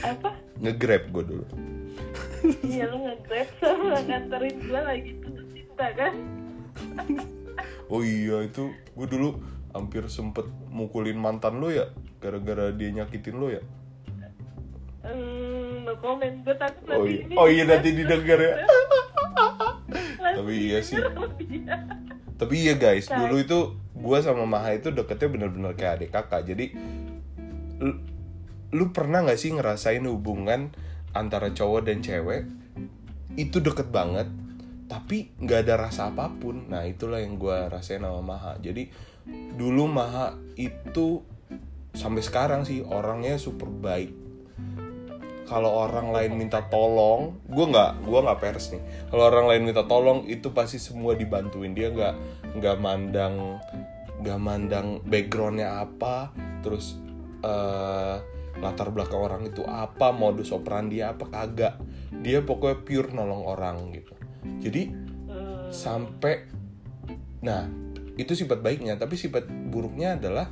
apa? 0.01 0.29
Ngegrab 0.61 1.03
gue 1.13 1.23
dulu. 1.25 1.45
Iya 2.65 2.89
lu 2.89 3.05
nge-grab 3.05 3.49
sama 3.61 4.01
nganterin 4.01 4.55
gue 4.65 4.81
lagi 4.81 5.11
tutup 5.21 5.47
cinta 5.53 5.87
kan? 5.93 6.13
Oh 7.91 8.01
iya 8.01 8.45
itu 8.45 8.73
gue 8.73 9.07
dulu 9.07 9.37
hampir 9.71 10.03
sempet 10.11 10.47
mukulin 10.67 11.15
mantan 11.15 11.61
lo 11.61 11.71
ya 11.71 11.91
gara-gara 12.19 12.73
dia 12.73 12.89
nyakitin 12.91 13.35
lo 13.37 13.47
ya? 13.53 13.61
Hmm, 15.01 15.85
no 15.85 15.93
comment. 15.97 16.35
Gue 16.45 16.55
takut 16.57 16.87
oh 16.93 17.05
iya 17.05 17.23
oh 17.37 17.47
iya 17.49 17.63
nanti 17.65 17.89
didengar. 17.93 18.39
ya. 18.41 18.53
Tapi 20.21 20.53
iya 20.57 20.79
sih. 20.81 20.97
Tapi 22.41 22.55
iya 22.57 22.73
guys, 22.73 23.05
dulu 23.05 23.37
itu 23.37 23.59
gue 23.77 24.17
sama 24.25 24.49
Maha 24.49 24.73
itu 24.73 24.89
deketnya 24.89 25.29
bener-bener 25.29 25.77
kayak 25.77 26.01
adik 26.01 26.09
kakak. 26.09 26.41
Jadi 26.49 26.73
lu, 28.71 28.91
pernah 28.95 29.23
nggak 29.23 29.39
sih 29.39 29.51
ngerasain 29.51 30.03
hubungan 30.07 30.71
antara 31.11 31.51
cowok 31.51 31.87
dan 31.87 31.99
cewek? 31.99 32.47
Itu 33.35 33.63
deket 33.63 33.91
banget, 33.91 34.27
tapi 34.91 35.31
nggak 35.39 35.59
ada 35.67 35.87
rasa 35.87 36.11
apa 36.11 36.27
pun. 36.27 36.67
Nah 36.67 36.83
itulah 36.83 37.23
yang 37.23 37.39
gue 37.39 37.71
rasain 37.71 38.03
sama 38.03 38.19
Maha. 38.19 38.59
Jadi 38.59 38.91
dulu 39.55 39.87
Maha 39.87 40.35
itu 40.59 41.23
sampai 41.95 42.19
sekarang 42.19 42.67
sih 42.67 42.83
orangnya 42.83 43.39
super 43.39 43.71
baik. 43.71 44.11
Kalau 45.47 45.71
orang 45.83 46.15
lain 46.15 46.39
minta 46.39 46.63
tolong 46.67 47.39
gue 47.47 47.65
nggak 47.71 48.03
gue 48.03 48.19
nggak 48.19 48.39
pers 48.43 48.75
nih. 48.75 48.83
Kalau 49.07 49.23
orang 49.31 49.47
lain 49.51 49.63
minta 49.67 49.83
tolong 49.87 50.27
itu 50.27 50.51
pasti 50.51 50.75
semua 50.75 51.15
dibantuin. 51.15 51.71
Dia 51.71 51.91
nggak 51.91 52.15
nggak 52.59 52.77
mandang 52.79 53.59
nggak 54.23 54.39
mandang 54.43 54.87
backgroundnya 55.07 55.87
apa. 55.87 56.35
Terus 56.63 56.99
eh, 57.43 58.15
latar 58.59 58.91
belakang 58.91 59.21
orang 59.21 59.43
itu 59.47 59.63
apa 59.63 60.11
modus 60.11 60.51
operandi 60.51 60.99
apa 60.99 61.29
kagak. 61.29 61.79
Dia 62.21 62.43
pokoknya 62.43 62.83
pure 62.83 63.09
nolong 63.15 63.43
orang 63.47 63.95
gitu. 63.95 64.13
Jadi 64.41 65.11
Hmm, 65.31 65.71
sampai 65.71 66.43
nah 67.39 67.63
itu 68.19 68.35
sifat 68.35 68.59
baiknya. 68.59 68.99
Tapi 68.99 69.15
sifat 69.15 69.47
buruknya 69.47 70.19
adalah 70.19 70.51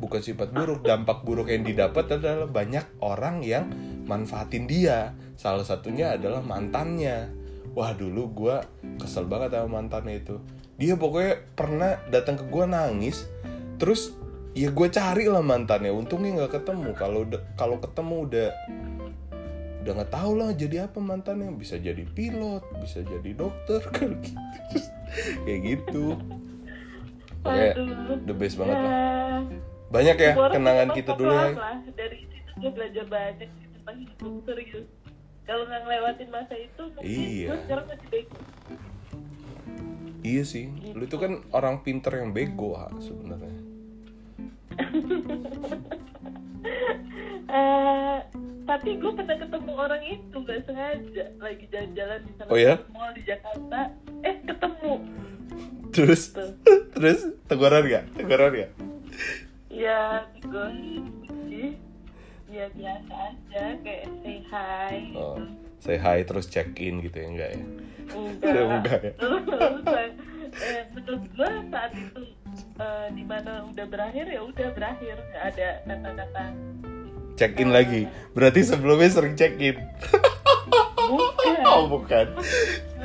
bukan 0.00 0.22
sifat 0.22 0.54
buruk 0.54 0.86
dampak 0.86 1.26
buruk 1.26 1.50
yang 1.50 1.66
didapat 1.66 2.16
adalah 2.16 2.46
banyak 2.46 2.86
orang 3.02 3.42
yang 3.42 3.68
manfaatin 4.06 4.70
dia. 4.70 5.18
Salah 5.34 5.66
satunya 5.66 6.14
adalah 6.14 6.40
mantannya. 6.40 7.34
Wah 7.74 7.94
dulu 7.94 8.30
gue 8.46 8.56
kesel 9.02 9.26
banget 9.26 9.58
sama 9.58 9.82
mantannya 9.82 10.22
itu. 10.22 10.38
Dia 10.80 10.96
pokoknya 10.96 11.34
pernah 11.58 12.00
datang 12.08 12.40
ke 12.40 12.44
gue 12.48 12.64
nangis 12.64 13.28
terus 13.76 14.16
ya 14.54 14.68
gue 14.70 14.88
cari 14.90 15.24
lah 15.30 15.42
mantannya. 15.44 15.92
Untungnya 15.94 16.44
nggak 16.44 16.62
ketemu. 16.62 16.90
Kalau 16.98 17.22
kalau 17.54 17.76
ketemu 17.78 18.16
udah 18.26 18.48
udah 19.80 19.92
nggak 19.96 20.12
tahu 20.12 20.32
lah 20.36 20.50
jadi 20.52 20.90
apa 20.90 20.98
mantannya. 20.98 21.54
Bisa 21.54 21.78
jadi 21.78 22.02
pilot 22.04 22.64
bisa 22.82 23.00
jadi 23.06 23.30
dokter 23.34 23.80
kan 23.96 24.18
gitu. 24.20 24.40
Kayak 25.46 25.60
gitu. 25.64 26.04
Aduh. 27.40 28.20
the 28.28 28.34
best 28.36 28.60
banget 28.60 28.76
lah. 28.76 28.92
Ya, 28.92 29.00
banyak 29.90 30.16
ya 30.20 30.32
kenangan 30.52 30.88
kita 30.92 31.16
dulu 31.16 31.32
ya. 31.32 31.56
dari 31.96 32.28
situ 32.28 32.50
gue 32.60 32.70
belajar 32.70 33.04
banyak 33.08 33.48
tentang 33.48 33.96
hidup 33.96 34.34
serius. 34.44 34.86
Kalau 35.48 35.64
nggak 35.66 35.82
ngelewatin 35.82 36.28
masa 36.30 36.54
itu 36.54 36.82
mungkin 36.94 37.08
Iya. 37.08 37.46
gue 37.48 37.58
sekarang 37.64 37.86
masih 37.88 38.08
bego. 38.12 38.38
Iya 40.20 40.42
sih. 40.44 40.68
Lu 40.92 41.08
itu 41.08 41.16
kan 41.16 41.40
orang 41.56 41.80
pinter 41.80 42.12
yang 42.12 42.36
bego 42.36 42.76
ha, 42.76 42.92
sebenarnya 43.00 43.69
Eh, 47.50 48.18
tapi 48.62 48.90
gue 49.02 49.10
pernah 49.10 49.34
ketemu 49.34 49.72
orang 49.74 50.02
itu 50.06 50.36
gak 50.46 50.62
sengaja 50.70 51.24
lagi 51.42 51.66
jalan-jalan 51.66 52.18
di 52.22 52.32
salah 52.38 52.50
Oh 52.54 52.58
ya? 52.58 52.74
mall 52.94 53.10
di 53.10 53.22
Jakarta. 53.26 53.90
Eh 54.22 54.36
ketemu. 54.46 54.92
Terus? 55.90 56.22
Tuh 56.30 56.54
terus? 56.94 57.26
Teguran 57.50 57.90
gak 57.90 58.04
teguran 58.14 58.50
gak 58.54 58.70
ya 59.70 60.22
gue 60.42 60.68
ya 62.50 62.66
biasa 62.74 63.14
aja 63.14 63.64
kayak 63.82 64.06
say 64.22 64.38
hi. 64.50 64.94
Oh, 65.14 65.38
say 65.78 65.96
hi 65.98 66.18
terus 66.26 66.50
check 66.50 66.74
in 66.78 66.98
gitu 67.02 67.18
ya? 67.22 67.26
Enggak 67.30 67.50
ya? 67.54 67.62
Enggak. 68.14 69.00
Enggak 69.22 70.02
ya? 70.02 70.12
Eh, 70.52 70.82
menurut 70.90 71.24
gue 71.30 71.50
saat 71.68 71.92
itu 71.92 72.22
eh, 72.76 73.06
di 73.12 73.24
mana 73.24 73.64
udah 73.64 73.86
berakhir 73.86 74.24
ya 74.26 74.40
udah 74.42 74.68
berakhir. 74.72 75.16
Nggak 75.16 75.44
ada 75.48 75.68
kata-kata. 75.84 76.44
Check 77.34 77.56
in 77.56 77.70
lagi. 77.70 78.04
Berarti 78.32 78.60
sebelumnya 78.62 79.08
sering 79.08 79.34
check 79.34 79.54
in. 79.56 79.76
Bukan. 81.08 81.48
Oh 81.70 81.86
bukan. 81.86 82.34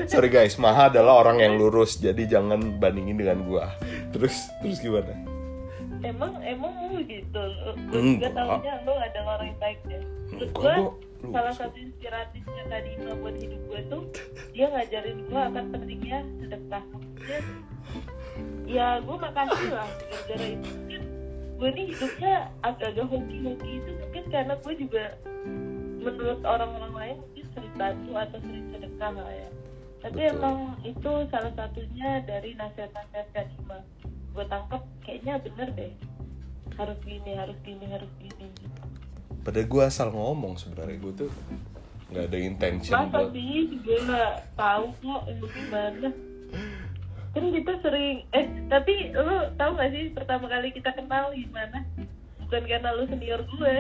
Sorry 0.08 0.32
guys. 0.32 0.56
Maha 0.56 0.90
adalah 0.90 1.22
orang 1.22 1.38
yang 1.38 1.54
lurus 1.56 2.00
jadi 2.00 2.26
jangan 2.26 2.80
bandingin 2.80 3.20
dengan 3.20 3.46
gua. 3.46 3.70
Terus 4.10 4.48
terus 4.64 4.80
gimana? 4.80 5.12
Emang 6.02 6.34
emang 6.42 6.74
lu 6.90 7.04
gitu. 7.04 7.44
Juga 7.92 8.30
tahunya 8.32 8.74
lu 8.82 8.94
adalah 8.96 9.32
orang 9.38 9.48
yang 9.54 9.60
baik 9.60 9.80
deh 9.86 10.02
Enggak, 10.02 10.38
terus 10.40 10.52
gua 10.56 10.74
lu- 10.74 10.96
salah 11.32 11.54
satu 11.56 11.78
inspiratifnya 11.78 12.64
tadi 12.68 12.90
buat 13.02 13.36
hidup 13.38 13.62
gue 13.70 13.82
tuh 13.90 14.04
dia 14.52 14.68
ngajarin 14.70 15.20
gue 15.26 15.42
akan 15.42 15.66
pentingnya 15.74 16.20
sedekah. 16.42 16.84
Maksudnya, 16.94 17.40
ya 18.66 18.88
gue 19.02 19.18
makasih 19.18 19.70
lah 19.74 19.90
gara-gara 19.90 20.46
itu. 20.52 20.70
Mungkin 20.70 21.02
gue 21.56 21.70
nih 21.72 21.86
hidupnya 21.96 22.34
agak-agak 22.62 23.08
hoki-hoki 23.08 23.72
itu 23.80 23.92
mungkin 23.96 24.24
karena 24.28 24.54
gue 24.60 24.74
juga 24.76 25.06
menurut 26.06 26.42
orang-orang 26.46 26.94
lain 26.94 27.16
mungkin 27.24 27.46
sering 27.56 27.76
bantu 27.80 28.12
atau 28.14 28.38
sering 28.44 28.66
sedekah 28.70 29.12
lah 29.16 29.32
ya. 29.34 29.50
Tapi 30.06 30.20
Betul. 30.22 30.34
emang 30.38 30.58
itu 30.86 31.12
salah 31.34 31.54
satunya 31.58 32.10
dari 32.30 32.54
nasihat-nasihat 32.54 33.28
Kak 33.34 33.46
Dima 33.56 33.80
gue 34.36 34.46
tangkap 34.52 34.82
kayaknya 35.02 35.40
bener 35.40 35.70
deh. 35.74 35.94
Harus 36.76 37.00
gini 37.08 37.32
harus 37.40 37.58
gini 37.64 37.86
harus 37.88 38.12
gini 38.20 38.46
gitu. 38.60 38.75
Pada 39.46 39.62
gua 39.64 39.94
asal 39.94 40.10
ngomong 40.10 40.58
sebenarnya 40.58 40.98
gua 40.98 41.14
tuh 41.14 41.32
nggak 42.10 42.26
ada 42.26 42.38
intention 42.42 42.94
masa 42.98 43.10
buat 43.22 43.34
sih 43.34 43.78
gue 43.82 43.98
nggak 44.06 44.34
tahu 44.54 44.86
kok 45.02 45.22
itu 45.26 45.46
gimana 45.58 46.10
kan 47.36 47.44
kita 47.52 47.74
sering 47.84 48.18
eh 48.32 48.46
tapi 48.72 49.12
lu 49.12 49.38
tahu 49.60 49.72
gak 49.76 49.92
sih 49.92 50.14
pertama 50.16 50.46
kali 50.48 50.72
kita 50.72 50.96
kenal 50.96 51.34
gimana 51.36 51.84
bukan 52.46 52.64
karena 52.64 52.90
lu 52.96 53.04
senior 53.10 53.42
gue 53.44 53.76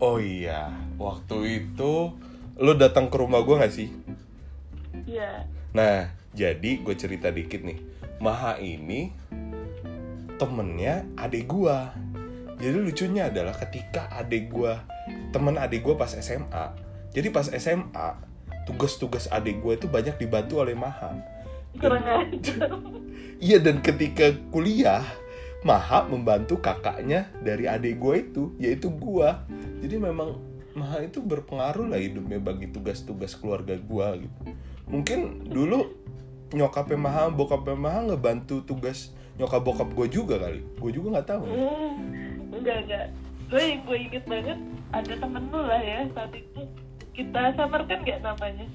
Oh 0.00 0.16
iya, 0.16 0.72
waktu 0.96 1.60
itu 1.60 2.16
lo 2.56 2.72
datang 2.72 3.12
ke 3.12 3.20
rumah 3.20 3.44
gue 3.44 3.60
gak 3.60 3.68
sih? 3.68 3.92
ya 5.04 5.44
Nah, 5.76 6.08
jadi 6.32 6.80
gue 6.80 6.96
cerita 6.96 7.28
dikit 7.28 7.60
nih. 7.60 7.76
Maha 8.16 8.56
ini 8.56 9.12
temennya 10.40 11.04
adik 11.20 11.52
gue. 11.52 11.78
Jadi 12.60 12.76
lucunya 12.76 13.32
adalah 13.32 13.56
ketika 13.56 14.12
adik 14.12 14.52
gue, 14.52 14.72
temen 15.32 15.56
adik 15.56 15.80
gue 15.80 15.96
pas 15.96 16.12
SMA. 16.12 16.76
Jadi 17.16 17.32
pas 17.32 17.48
SMA, 17.48 18.08
tugas-tugas 18.68 19.32
adik 19.32 19.64
gue 19.64 19.80
itu 19.80 19.88
banyak 19.88 20.20
dibantu 20.20 20.60
oleh 20.60 20.76
Maha. 20.76 21.16
Iya 23.40 23.56
dan 23.56 23.80
ketika 23.80 24.36
kuliah, 24.52 25.00
Maha 25.64 26.04
membantu 26.04 26.60
kakaknya 26.60 27.32
dari 27.40 27.64
adik 27.64 27.96
gue 27.96 28.14
itu, 28.20 28.42
yaitu 28.60 28.92
gue. 28.92 29.28
Jadi 29.80 29.96
memang 29.96 30.36
Maha 30.76 31.08
itu 31.08 31.24
berpengaruh 31.24 31.88
lah 31.88 31.96
hidupnya 31.96 32.36
bagi 32.36 32.68
tugas-tugas 32.68 33.32
keluarga 33.40 33.80
gue 33.80 34.06
gitu. 34.28 34.40
Mungkin 34.92 35.48
dulu 35.48 35.88
nyokapnya 36.52 37.00
Maha, 37.00 37.32
bokapnya 37.32 37.76
Maha 37.80 38.00
ngebantu 38.12 38.60
tugas 38.60 39.16
nyokap 39.40 39.64
bokap 39.64 39.88
gue 39.96 40.06
juga 40.12 40.36
kali. 40.36 40.60
Gue 40.76 40.90
juga 40.92 41.16
nggak 41.16 41.28
tahu. 41.32 41.44
Hmm, 41.48 41.96
enggak 42.60 42.78
enggak 42.86 43.06
gue 43.50 43.62
yang 43.64 43.80
gue 43.82 43.98
inget 43.98 44.24
banget 44.30 44.58
ada 44.94 45.12
temen 45.16 45.44
lu 45.50 45.60
lah 45.64 45.82
ya 45.82 46.00
saat 46.14 46.32
itu 46.36 46.62
kita 47.10 47.40
samarkan 47.58 47.98
nggak 48.06 48.20
namanya 48.22 48.66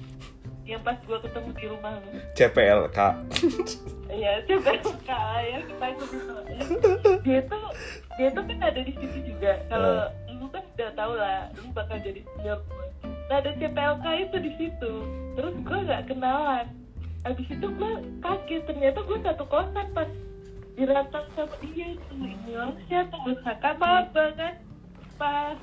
yang 0.66 0.82
pas 0.82 0.98
gue 0.98 1.18
ketemu 1.22 1.50
di 1.54 1.64
rumah 1.70 1.94
lu 2.02 2.18
CPLK. 2.34 2.98
Iya, 4.10 4.32
coba 4.50 4.70
kak 5.06 5.22
ya 5.46 5.58
kita 5.62 5.86
sebut 6.02 6.22
namanya. 6.26 6.58
Dia 7.22 7.40
tuh 7.46 7.64
dia 8.18 8.28
tuh 8.34 8.42
kan 8.50 8.58
ada 8.66 8.80
di 8.82 8.92
situ 8.98 9.18
juga. 9.30 9.62
Kalau 9.70 10.10
lu 10.42 10.46
kan 10.50 10.62
udah 10.74 10.90
tau 10.98 11.12
lah, 11.14 11.50
lu 11.54 11.70
bakal 11.70 12.02
jadi 12.02 12.18
senior 12.18 12.58
gue. 12.66 12.86
Nah 13.30 13.36
ada 13.38 13.50
CPLK 13.54 14.06
itu 14.26 14.36
di 14.42 14.52
situ. 14.58 14.92
Terus 15.38 15.54
gue 15.54 15.78
nggak 15.86 16.02
kenalan. 16.10 16.66
Habis 17.22 17.46
itu 17.46 17.66
gue 17.66 17.92
kaget 18.22 18.62
ternyata 18.66 18.98
gue 19.06 19.18
satu 19.22 19.44
kosan 19.46 19.86
pas 19.94 20.10
dirantang 20.76 21.26
sama 21.32 21.56
dia 21.58 21.88
orang 22.52 22.76
siapa 22.86 23.16
gue 23.18 23.34
sangka 23.40 23.70
maba 23.74 24.24
kan 24.32 24.54
pas 25.16 25.56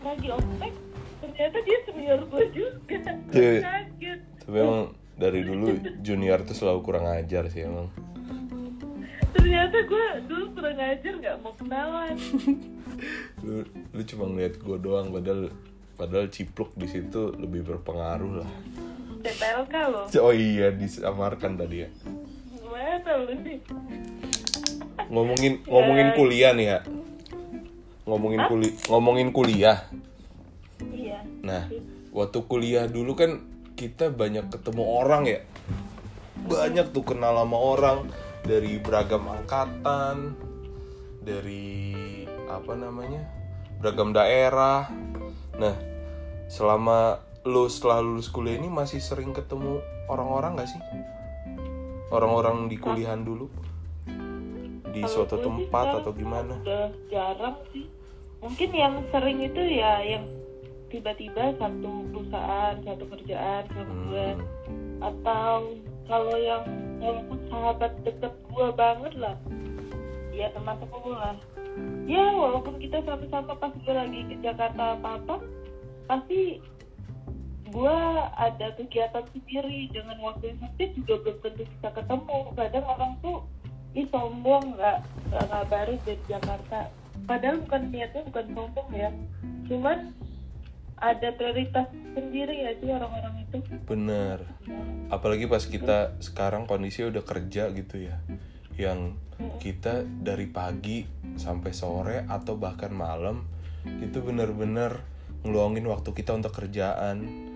lagi 0.00 0.26
ospek 0.30 0.72
ternyata 1.18 1.56
dia 1.60 1.78
senior 1.84 2.20
gue 2.24 2.44
juga 2.48 2.70
gue 2.86 3.28
Cewek. 3.28 3.60
kaget 3.60 4.20
Tapi 4.40 4.56
emang 4.56 4.82
dari 5.14 5.40
dulu 5.42 5.66
junior 5.98 6.38
tuh 6.40 6.54
selalu 6.54 6.80
kurang 6.80 7.06
ajar 7.08 7.44
sih 7.48 7.66
emang. 7.66 7.90
ternyata 9.28 9.76
gue 9.82 10.04
dulu 10.24 10.44
kurang 10.52 10.78
ajar 10.78 11.12
nggak 11.14 11.36
mau 11.38 11.52
kenalan 11.52 12.14
Lu, 13.38 13.62
lu 13.92 14.02
cuma 14.04 14.26
ngeliat 14.26 14.54
gue 14.56 14.76
doang 14.76 15.10
padahal 15.10 15.50
padahal 15.94 16.26
cipluk 16.28 16.74
di 16.74 16.86
situ 16.86 17.30
lebih 17.32 17.62
berpengaruh 17.64 18.42
lah. 18.42 18.50
CPLK 19.18 19.74
loh 19.88 20.06
Oh 20.16 20.30
iya 20.30 20.70
disamarkan 20.70 21.54
tadi 21.54 21.82
ya. 21.82 21.90
gimana 22.48 23.10
lu 23.20 23.34
nih 23.36 23.58
Ngomongin 25.08 25.64
ngomongin 25.64 26.08
kuliah 26.12 26.52
nih 26.52 26.66
ya. 26.68 26.78
Ngomongin 28.08 28.40
kuli 28.48 28.68
ngomongin 28.88 29.28
kuliah. 29.32 29.88
iya 30.92 31.20
Nah, 31.44 31.68
waktu 32.12 32.38
kuliah 32.48 32.88
dulu 32.88 33.16
kan 33.16 33.44
kita 33.76 34.12
banyak 34.12 34.48
ketemu 34.52 34.84
orang 34.84 35.22
ya. 35.28 35.40
Banyak 36.48 36.92
tuh 36.92 37.04
kenal 37.04 37.36
sama 37.36 37.58
orang 37.58 37.98
dari 38.44 38.80
beragam 38.80 39.28
angkatan, 39.28 40.32
dari 41.20 42.06
apa 42.48 42.72
namanya? 42.72 43.38
beragam 43.78 44.10
daerah. 44.10 44.90
Nah, 45.54 45.74
selama 46.50 47.22
lu 47.46 47.70
setelah 47.70 48.02
lulus 48.02 48.26
kuliah 48.28 48.58
ini 48.58 48.66
masih 48.66 48.98
sering 48.98 49.30
ketemu 49.30 49.78
orang-orang 50.10 50.58
gak 50.58 50.68
sih? 50.74 50.82
Orang-orang 52.10 52.66
di 52.66 52.76
kuliahan 52.76 53.22
dulu 53.22 53.46
di 54.98 55.08
suatu 55.08 55.36
tempat 55.38 55.86
atau 56.02 56.10
gimana? 56.10 56.54
udah 56.62 56.90
jarang 57.08 57.56
sih. 57.70 57.86
Mungkin 58.38 58.70
yang 58.70 58.94
sering 59.10 59.38
itu 59.42 59.62
ya 59.62 59.98
yang 60.02 60.24
tiba-tiba 60.88 61.52
satu 61.58 62.06
perusahaan 62.14 62.74
satu 62.80 63.04
kerjaan 63.12 63.62
sama 63.70 63.94
gue 64.08 64.28
Hmm. 64.68 64.98
atau 65.04 65.76
kalau 66.08 66.36
yang 66.40 66.64
walaupun 66.98 67.38
sahabat 67.52 67.92
deket 68.02 68.32
gue 68.48 68.66
banget 68.72 69.14
lah 69.20 69.36
ya 70.32 70.48
termasuk 70.54 70.86
gue 70.86 71.14
lah. 71.18 71.36
Ya 72.08 72.24
walaupun 72.34 72.78
kita 72.78 73.02
sama-sama 73.04 73.58
pas 73.58 73.74
gue 73.74 73.94
lagi 73.94 74.20
ke 74.30 74.34
Jakarta 74.40 74.96
apa 74.96 75.18
apa 75.18 75.36
pasti 76.06 76.62
gue 77.68 77.98
ada 78.38 78.66
kegiatan 78.78 79.24
sendiri. 79.34 79.92
Dengan 79.92 80.16
waktu 80.24 80.54
yang 80.54 80.58
sempit 80.62 80.96
juga 80.96 81.20
belum 81.20 81.36
tentu 81.44 81.62
bisa 81.68 81.88
ketemu. 81.92 82.38
Kadang 82.56 82.86
orang 82.86 83.12
tuh 83.20 83.36
ih 83.98 84.06
sombong 84.14 84.78
nggak 84.78 84.98
nggak 85.34 85.44
ngabarin 85.50 85.98
dari 86.06 86.22
Jakarta 86.30 86.86
padahal 87.26 87.58
bukan 87.66 87.82
niatnya 87.90 88.22
bukan 88.30 88.46
sombong 88.54 88.88
ya 88.94 89.10
cuman 89.66 90.14
ada 90.98 91.28
prioritas 91.34 91.86
sendiri 92.14 92.54
ya 92.66 92.70
sih 92.78 92.90
orang-orang 92.90 93.46
itu 93.46 93.58
Bener. 93.86 94.44
Apalagi 95.08 95.46
pas 95.46 95.62
kita 95.62 96.18
sekarang 96.20 96.66
kondisi 96.66 97.06
udah 97.06 97.22
kerja 97.22 97.70
gitu 97.72 97.96
ya. 98.02 98.18
Yang 98.74 99.16
kita 99.62 100.04
dari 100.04 100.50
pagi 100.50 101.06
sampai 101.38 101.72
sore 101.72 102.26
atau 102.26 102.58
bahkan 102.58 102.90
malam 102.90 103.46
itu 104.02 104.18
bener-bener 104.20 105.00
ngeluangin 105.46 105.86
waktu 105.86 106.10
kita 106.12 106.34
untuk 106.34 106.52
kerjaan. 106.52 107.46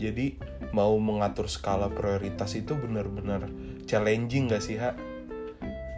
Jadi 0.00 0.40
mau 0.72 0.96
mengatur 0.96 1.52
skala 1.52 1.92
prioritas 1.92 2.56
itu 2.56 2.72
bener-bener 2.72 3.52
challenging 3.84 4.48
gak 4.48 4.64
sih, 4.64 4.80
Ha? 4.80 4.96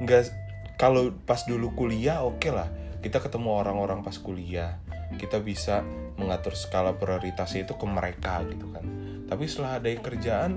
Nggak, 0.03 0.35
kalau 0.75 1.15
pas 1.23 1.47
dulu 1.47 1.71
kuliah 1.79 2.27
oke 2.27 2.51
lah. 2.51 2.67
Kita 3.03 3.23
ketemu 3.23 3.55
orang-orang 3.55 4.03
pas 4.03 4.15
kuliah. 4.19 4.79
Kita 5.15 5.39
bisa 5.39 5.83
mengatur 6.19 6.55
skala 6.59 6.95
prioritasnya 6.99 7.67
itu 7.67 7.75
ke 7.79 7.87
mereka 7.87 8.43
gitu 8.47 8.67
kan. 8.71 8.85
Tapi 9.27 9.45
setelah 9.47 9.79
ada 9.79 9.89
kerjaan, 9.91 10.53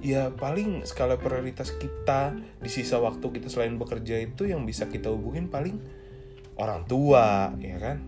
ya 0.00 0.32
paling 0.32 0.82
skala 0.86 1.16
prioritas 1.20 1.70
kita 1.76 2.34
di 2.58 2.70
sisa 2.72 2.96
waktu 2.98 3.22
kita 3.22 3.48
selain 3.52 3.76
bekerja 3.76 4.16
itu 4.20 4.48
yang 4.48 4.64
bisa 4.64 4.88
kita 4.88 5.12
hubungin 5.12 5.46
paling 5.52 5.78
orang 6.60 6.84
tua, 6.84 7.52
ya 7.60 7.78
kan? 7.80 7.98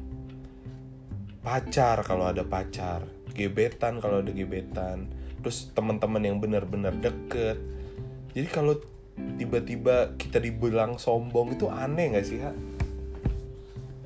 Pacar 1.42 2.06
kalau 2.06 2.28
ada 2.30 2.44
pacar, 2.46 3.02
gebetan 3.34 3.98
kalau 3.98 4.22
ada 4.22 4.30
gebetan, 4.30 5.10
terus 5.40 5.72
teman-teman 5.74 6.22
yang 6.22 6.36
benar-benar 6.38 6.94
deket. 7.00 7.58
Jadi 8.32 8.48
kalau 8.48 8.78
tiba-tiba 9.36 10.14
kita 10.16 10.38
dibilang 10.38 10.96
sombong 10.96 11.52
itu 11.52 11.66
aneh 11.66 12.14
nggak 12.14 12.26
sih, 12.26 12.38
Ha? 12.40 12.52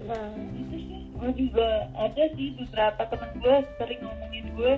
Nah, 0.06 0.30
itu 0.54 0.76
sih 0.86 1.02
gue 1.10 1.30
juga 1.34 1.68
ada 1.98 2.24
sih 2.36 2.54
beberapa 2.54 3.02
temen 3.10 3.30
gue 3.42 3.56
sering 3.76 4.00
ngomongin 4.04 4.46
gue 4.54 4.72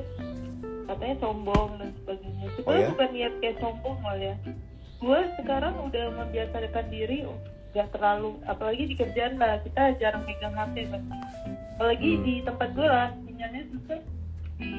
katanya 0.89 1.17
sombong 1.21 1.71
dan 1.77 1.91
sebagainya. 2.01 2.47
Sebenarnya 2.57 2.65
Oh 2.65 2.81
ya? 2.81 2.89
bukan 2.95 3.09
niat 3.13 3.35
kayak 3.39 3.57
sombong 3.61 3.97
malah 4.01 4.23
ya. 4.23 4.35
Gue 4.99 5.21
sekarang 5.37 5.75
udah 5.85 6.05
membiasakan 6.17 6.87
diri 6.89 7.29
gak 7.71 7.93
terlalu, 7.93 8.41
apalagi 8.49 8.89
di 8.89 8.95
kerjaan 8.97 9.37
lah 9.37 9.61
kita 9.61 9.95
jarang 10.01 10.25
megang 10.25 10.57
HP 10.57 10.89
kan. 10.89 11.03
Apalagi 11.77 12.11
Hmm. 12.17 12.23
di 12.25 12.35
tempat 12.43 12.69
gue 12.73 12.89
lah 12.89 13.09
sinyalnya 13.23 13.63
susah 13.71 14.01
di 14.59 14.73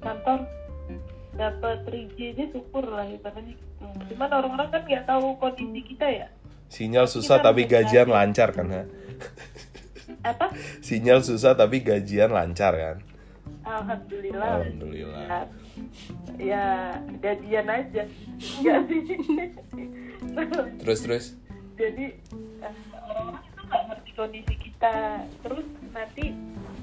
kantor 0.00 0.38
dapat 1.32 1.88
3G 1.88 2.36
aja 2.36 2.44
syukur 2.52 2.84
lah 2.86 3.08
ibaratnya 3.08 3.56
gitu. 3.56 3.84
Cuman 4.12 4.28
orang-orang 4.30 4.68
kan 4.68 4.82
nggak 4.84 5.04
tahu 5.08 5.26
kondisi 5.40 5.80
kita 5.94 6.06
ya. 6.08 6.28
Sinyal 6.68 7.04
susah 7.04 7.40
Kita 7.40 7.52
tapi 7.52 7.62
gajian 7.68 8.08
lancar 8.08 8.48
kan, 8.52 8.66
Ha? 8.72 8.82
Apa? 10.22 10.46
Sinyal 10.80 11.20
susah 11.20 11.52
tapi 11.52 11.84
gajian 11.84 12.32
lancar 12.32 12.72
kan? 12.72 12.96
Alhamdulillah. 13.62 14.52
Alhamdulillah. 14.62 15.24
Ya, 15.28 15.40
ya 16.38 16.64
gajian 17.20 17.66
aja. 17.68 18.02
Enggak 18.08 18.80
sih. 18.88 19.86
Terus 20.82 20.98
terus. 21.04 21.26
Jadi 21.76 22.06
eh, 22.62 22.74
orang-orang 23.08 23.44
itu 23.44 23.60
nggak 23.66 23.82
ngerti 23.88 24.10
kondisi 24.16 24.54
kita. 24.58 24.96
Terus 25.42 25.66
nanti 25.92 26.24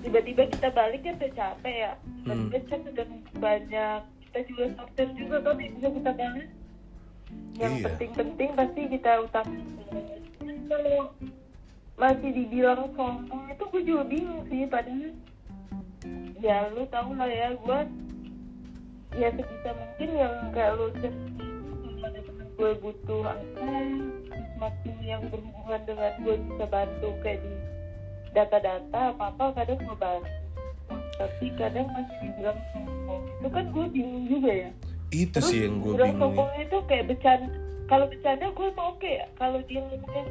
tiba-tiba 0.01 0.43
kita 0.49 0.67
balik 0.71 1.01
kan 1.03 1.13
udah 1.19 1.31
capek 1.33 1.75
ya. 1.75 1.91
Dan 2.25 2.37
Hmm. 2.47 2.61
kan 2.67 2.81
udah 2.87 3.05
banyak. 3.39 4.01
Kita 4.29 4.39
juga 4.45 4.63
sortir 4.77 5.09
juga 5.17 5.37
tapi 5.41 5.63
bisa 5.73 5.87
kita 5.89 6.11
balik. 6.13 6.49
Yang 7.57 7.73
Iya. 7.73 7.83
penting-penting 7.89 8.49
pasti 8.53 8.81
kita 8.93 9.11
utang. 9.25 9.47
Kalau 10.69 11.01
masih 11.99 12.29
dibilang 12.31 12.93
sombong 12.93 13.43
itu 13.51 13.63
gue 13.73 13.81
juga 13.83 14.03
bingung 14.07 14.45
sih 14.47 14.63
padahal 14.69 15.11
ya 16.39 16.71
lu 16.71 16.87
tau 16.87 17.11
lah 17.11 17.27
ya 17.27 17.51
gue 17.59 17.79
ya 19.19 19.27
sebisa 19.35 19.69
mungkin 19.75 20.09
yang 20.15 20.33
kayak 20.55 20.79
lu 20.79 20.87
gue 22.55 22.71
butuh 22.79 23.23
apa 23.27 23.67
sesuatu 24.31 24.89
yang 25.03 25.21
berhubungan 25.27 25.81
dengan 25.83 26.13
gue 26.23 26.35
bisa 26.39 26.65
bantu 26.71 27.09
kayak 27.19 27.43
di 27.43 27.51
data-data 28.31 29.01
apa 29.11 29.23
apa 29.35 29.45
kadang 29.59 29.79
gue 29.83 29.97
bantu 29.99 30.31
tapi 31.19 31.45
kadang 31.59 31.87
masih 31.91 32.15
dibilang 32.23 32.59
sombong 32.71 33.21
itu 33.27 33.47
kan 33.51 33.65
gue 33.67 33.85
bingung 33.91 34.25
juga 34.31 34.51
ya. 34.55 34.69
Itu 35.11 35.37
sih 35.43 35.67
yang 35.67 35.83
gue 35.83 35.93
bingung 35.99 36.31
sombong 36.31 36.51
itu 36.55 36.77
kayak 36.87 37.05
bercanda. 37.11 37.51
Kalau 37.91 38.05
bercanda 38.07 38.45
gue 38.47 38.67
mau 38.73 38.95
oke 38.95 39.09
ya. 39.09 39.25
Kalau 39.35 39.59
dia 39.67 39.79
ngomongnya 39.83 40.23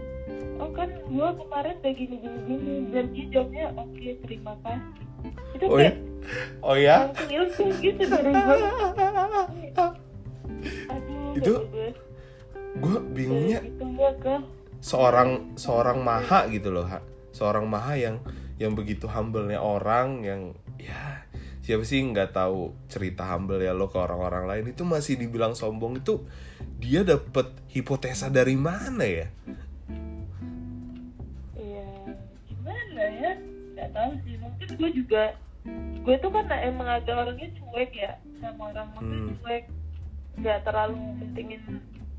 oh 0.59 0.71
kan 0.73 0.89
gue 0.91 1.29
kemarin 1.45 1.75
udah 1.79 1.93
gini 1.95 2.17
gini 2.19 2.39
gini 2.49 2.75
dan 2.91 3.05
dia 3.13 3.25
jawabnya 3.31 3.65
oke 3.77 4.09
terima 4.25 4.53
kasih. 4.65 5.05
Itu 5.55 5.65
oh 5.69 5.79
ya 5.79 5.93
kayak 5.93 5.97
oh 6.65 6.77
ya 6.77 6.97
langsung 7.13 7.71
gitu 7.81 8.03
dari 8.09 8.33
gue 8.33 8.57
aduh 10.93 11.33
Itu- 11.37 11.65
gue 12.79 12.97
bingungnya 13.17 13.59
itu 13.65 13.85
gue 13.85 14.11
ke 14.23 14.35
seorang 14.79 15.59
seorang 15.59 15.99
maha 16.05 16.47
gitu 16.53 16.71
loh 16.71 16.87
ha. 16.87 17.03
seorang 17.35 17.67
maha 17.67 17.99
yang 17.99 18.17
yang 18.59 18.75
begitu 18.75 19.11
humble-nya 19.11 19.59
orang 19.59 20.23
yang 20.23 20.55
ya 20.79 21.27
siapa 21.61 21.85
sih 21.85 22.01
nggak 22.01 22.33
tahu 22.33 22.73
cerita 22.89 23.29
humble 23.29 23.61
ya 23.61 23.77
lo 23.77 23.93
ke 23.93 23.99
orang-orang 23.99 24.49
lain 24.49 24.65
itu 24.73 24.83
masih 24.83 25.21
dibilang 25.21 25.53
sombong 25.53 26.01
itu 26.01 26.25
dia 26.81 27.05
dapet 27.05 27.51
hipotesa 27.69 28.31
dari 28.31 28.57
mana 28.57 29.05
ya 29.05 29.27
Iya, 31.55 31.85
gimana 32.47 33.03
ya? 33.19 33.33
Gak 33.75 33.91
tahu 33.93 34.11
sih. 34.25 34.35
Mungkin 34.39 34.69
gue 34.79 34.91
juga, 34.95 35.23
gue 36.03 36.15
tuh 36.19 36.31
kan 36.31 36.47
emang 36.55 36.89
agak 36.89 37.15
orangnya 37.15 37.49
cuek 37.55 37.91
ya 37.93 38.13
sama 38.39 38.71
orang 38.73 38.87
mungkin 38.95 39.19
Hmm. 39.19 39.35
cuek, 39.43 39.65
nggak 40.39 40.59
terlalu 40.63 40.97
pentingin 41.19 41.63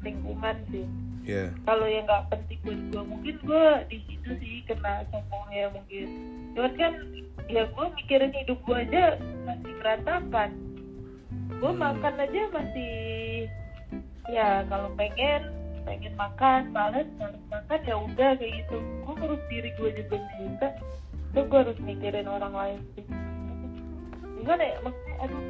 lingkungan 0.04 0.56
sih. 0.72 0.86
ya 1.28 1.52
Kalau 1.68 1.86
yang 1.86 2.08
nggak 2.08 2.32
penting 2.32 2.60
buat 2.66 2.80
gue, 2.90 3.04
mungkin 3.06 3.36
gue 3.44 3.66
di 3.92 3.98
situ 4.08 4.30
sih 4.40 4.56
kena 4.66 5.06
sombongnya 5.14 5.70
mungkin. 5.76 6.08
Cuman 6.58 6.74
kan, 6.80 6.94
ya 7.52 7.64
gue 7.70 7.86
mikirin 8.00 8.34
hidup 8.34 8.60
gue 8.66 8.78
aja 8.78 9.20
masih 9.46 9.74
berantakan. 9.84 10.50
Gue 11.60 11.72
Hmm. 11.76 11.82
makan 11.82 12.16
aja 12.18 12.42
masih, 12.56 12.94
ya 14.30 14.64
kalau 14.70 14.90
pengen 14.96 15.42
pengen 15.90 16.14
makan 16.14 16.70
males 16.70 17.10
males 17.18 17.42
makan 17.50 17.80
ya 17.82 17.96
udah 17.98 18.30
kayak 18.38 18.54
gitu 18.62 18.78
gue 18.78 19.14
ngurus 19.18 19.42
diri 19.50 19.70
gue 19.74 19.90
juga 19.98 20.16
bisa 20.38 20.68
terus 21.34 21.46
gue 21.50 21.60
harus 21.66 21.80
mikirin 21.82 22.30
orang 22.30 22.54
lain 22.54 22.80
sih 22.94 23.06
gimana 24.38 24.64
ya 24.70 24.78
maksudnya 24.86 25.16
aduh 25.26 25.42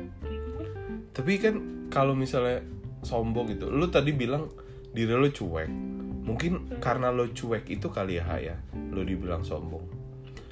tapi 1.11 1.31
kan 1.43 1.55
kalau 1.91 2.15
misalnya 2.15 2.63
sombong 3.03 3.55
gitu. 3.55 3.71
Lu 3.71 3.87
tadi 3.87 4.11
bilang 4.15 4.51
diri 4.91 5.13
lu 5.13 5.29
cuek. 5.29 5.69
Mungkin 6.25 6.77
karena 6.77 7.09
lo 7.09 7.25
cuek 7.29 7.65
itu 7.71 7.89
kali 7.89 8.21
ya 8.21 8.37
ya? 8.37 8.55
Lo 8.93 9.01
dibilang 9.01 9.41
sombong. 9.41 9.85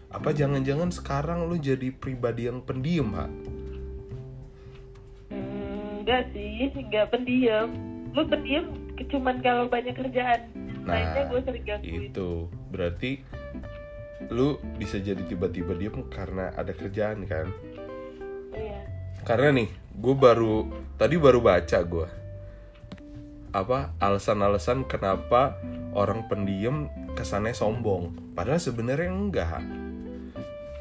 Apa 0.07 0.31
jangan-jangan 0.33 0.89
sekarang 0.89 1.45
lo 1.45 1.55
jadi 1.59 1.91
pribadi 1.91 2.47
yang 2.47 2.63
pendiam 2.63 3.11
ha 3.13 3.27
Hmm, 5.27 6.07
enggak 6.07 6.31
sih 6.31 6.71
enggak 6.71 7.11
pendiam. 7.11 7.67
Lu 8.15 8.23
pendiam 8.23 8.65
cuman 8.97 9.43
kalau 9.43 9.67
banyak 9.67 9.93
kerjaan. 9.93 10.49
Lainnya 10.87 11.27
gue 11.27 11.41
sering 11.43 11.65
gangguin. 11.67 11.91
Nah, 11.91 12.07
itu. 12.09 12.31
Berarti 12.71 13.11
lu 14.31 14.55
bisa 14.79 14.97
jadi 14.97 15.19
tiba-tiba 15.27 15.75
diem 15.75 15.99
karena 16.07 16.55
ada 16.55 16.71
kerjaan 16.71 17.27
kan? 17.27 17.51
Iya. 18.55 18.81
Karena 19.27 19.61
nih 19.61 19.69
gue 19.99 20.15
baru 20.15 20.65
tadi 20.95 21.15
baru 21.19 21.43
baca 21.43 21.79
gue 21.83 22.07
apa 23.55 23.95
alasan-alasan 24.03 24.85
kenapa 24.85 25.55
orang 25.95 26.27
pendiam 26.27 26.91
kesannya 27.17 27.57
sombong. 27.57 28.13
Padahal 28.37 28.61
sebenarnya 28.61 29.09
enggak. 29.09 29.63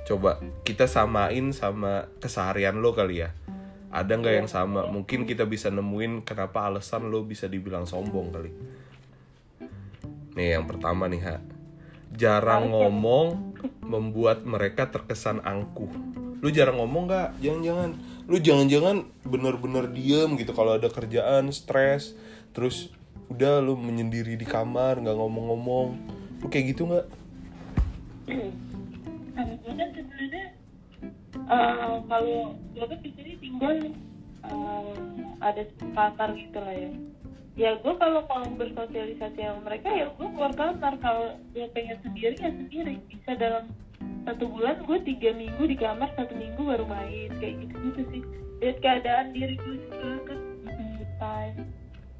Coba 0.06 0.38
kita 0.62 0.86
samain 0.86 1.50
sama 1.50 2.06
keseharian 2.22 2.78
lo 2.78 2.92
kali 2.92 3.26
ya. 3.26 3.34
Ada 3.90 4.12
nggak 4.20 4.34
yang 4.44 4.50
sama? 4.50 4.84
Mungkin 4.86 5.24
kita 5.24 5.48
bisa 5.48 5.72
nemuin 5.72 6.22
kenapa 6.22 6.68
alasan 6.68 7.08
lo 7.08 7.24
bisa 7.24 7.48
dibilang 7.48 7.88
sombong 7.88 8.28
kali. 8.28 8.52
Nih 10.36 10.58
yang 10.58 10.68
pertama 10.68 11.08
nih 11.08 11.22
ha. 11.24 11.36
Jarang 12.12 12.70
ngomong 12.70 13.56
membuat 13.82 14.44
mereka 14.44 14.92
terkesan 14.92 15.40
angkuh. 15.42 15.90
Lu 16.44 16.52
jarang 16.52 16.76
ngomong 16.76 17.08
nggak? 17.08 17.28
Jangan-jangan. 17.40 17.90
Lu 18.28 18.36
jangan-jangan 18.36 18.96
bener-bener 19.24 19.88
diem 19.90 20.36
gitu 20.36 20.52
kalau 20.52 20.76
ada 20.76 20.92
kerjaan 20.92 21.48
stres 21.50 22.14
terus 22.56 22.88
udah 23.28 23.60
lu 23.60 23.76
menyendiri 23.76 24.32
di 24.32 24.48
kamar 24.48 24.96
nggak 25.04 25.12
ngomong-ngomong. 25.12 25.88
Lu 26.40 26.46
kayak 26.48 26.72
gitu 26.72 26.88
nggak? 26.88 27.06
Kalau 29.36 29.54
gue 29.60 29.72
kan 29.76 29.88
sebenarnya 29.92 30.44
eh, 31.36 31.96
kalau 32.08 32.56
gue 32.72 32.84
kan 32.88 32.98
di 33.04 33.10
sini 33.12 33.32
tinggal 33.36 33.76
eh, 34.48 34.94
ada 35.44 35.62
kamar 35.92 36.28
gitu 36.40 36.56
lah 36.56 36.72
ya. 36.72 36.90
Ya 37.56 37.70
gue 37.76 37.94
kalau 38.00 38.24
mau 38.24 38.48
bersosialisasi 38.56 39.36
sama 39.36 39.60
mereka 39.68 39.92
ya 39.92 40.08
gue 40.08 40.28
keluar 40.32 40.56
kamar. 40.56 40.96
Kalau 41.04 41.36
gue 41.52 41.68
pengen 41.76 42.00
sendiri 42.00 42.40
ya 42.40 42.48
sendiri. 42.48 42.96
Bisa 43.12 43.36
dalam 43.36 43.68
satu 44.24 44.48
bulan 44.48 44.80
gue 44.80 44.98
tiga 45.04 45.36
minggu 45.36 45.68
di 45.68 45.76
kamar 45.76 46.08
satu 46.16 46.32
minggu 46.32 46.64
baru 46.64 46.88
main. 46.88 47.28
Kayak 47.36 47.68
gitu 47.68 47.76
gitu 47.92 48.00
sih. 48.08 48.22
Lihat 48.64 48.80
keadaan 48.80 49.36
diri 49.36 49.60
gue 49.60 49.76
kan 49.92 50.16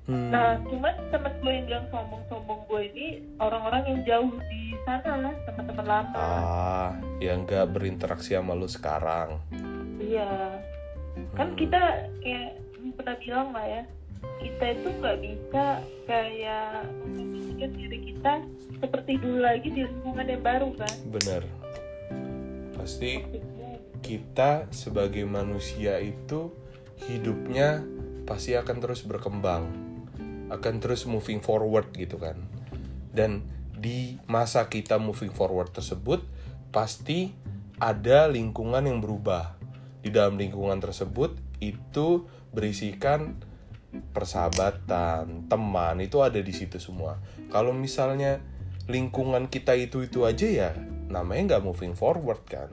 Hmm, 0.07 0.31
Nah, 0.31 0.55
cuman 0.63 0.95
temen 1.11 1.35
gue 1.37 1.51
yang 1.51 1.65
bilang 1.67 1.87
sombong-sombong 1.91 2.61
gue 2.65 2.81
ini 2.89 3.07
orang-orang 3.37 3.83
yang 3.85 4.01
jauh 4.05 4.33
di 4.47 4.63
sana 4.83 5.13
lah, 5.21 5.35
teman-teman 5.45 5.83
lama. 5.85 6.15
ah 6.15 6.91
yang 7.19 7.43
nggak 7.43 7.67
berinteraksi 7.69 8.33
sama 8.33 8.55
lu 8.55 8.67
sekarang 8.67 9.43
Iya. 9.99 10.63
Kan 11.35 11.49
Hmm. 11.51 11.59
kita 11.59 11.83
kayak 12.21 12.51
pernah 12.95 13.17
bilang 13.19 13.49
lah 13.51 13.67
ya, 13.67 13.83
kita 14.39 14.65
itu 14.71 14.89
nggak 14.95 15.17
bisa 15.19 15.65
kayak 16.05 16.87
diri 17.67 17.99
kita 18.07 18.33
seperti 18.77 19.13
dulu 19.17 19.39
lagi 19.41 19.69
di 19.69 19.83
lingkungan 19.83 20.27
yang 20.29 20.43
baru 20.45 20.69
kan. 20.77 20.95
bener 21.09 21.43
pasti 22.77 23.19
Maksudnya, 23.19 23.71
kita 23.99 24.51
sebagai 24.71 25.25
manusia 25.25 25.99
itu 25.99 26.55
hidupnya 27.03 27.83
pasti 28.23 28.55
akan 28.55 28.77
terus 28.79 29.03
berkembang 29.03 29.67
akan 30.53 30.75
terus 30.79 31.05
moving 31.09 31.43
forward 31.43 31.91
gitu 31.95 32.19
kan. 32.21 32.39
Dan 33.11 33.47
di 33.77 34.17
masa 34.25 34.67
kita 34.73 34.97
moving 34.97 35.33
forward 35.33 35.73
tersebut 35.73 36.25
pasti 36.73 37.33
ada 37.77 38.29
lingkungan 38.29 38.85
yang 38.85 39.05
berubah. 39.05 39.59
Di 40.01 40.15
dalam 40.15 40.39
lingkungan 40.39 40.79
tersebut 40.79 41.35
itu 41.59 42.29
berisikan 42.55 43.41
persahabatan 44.13 45.49
teman 45.49 45.97
itu 46.05 46.21
ada 46.21 46.39
di 46.39 46.53
situ 46.53 46.77
semua. 46.77 47.19
Kalau 47.49 47.73
misalnya 47.73 48.41
lingkungan 48.87 49.51
kita 49.51 49.75
itu 49.75 50.07
itu 50.07 50.23
aja 50.23 50.47
ya 50.47 50.71
namanya 51.11 51.57
nggak 51.57 51.65
moving 51.65 51.95
forward 51.95 52.43
kan. 52.47 52.71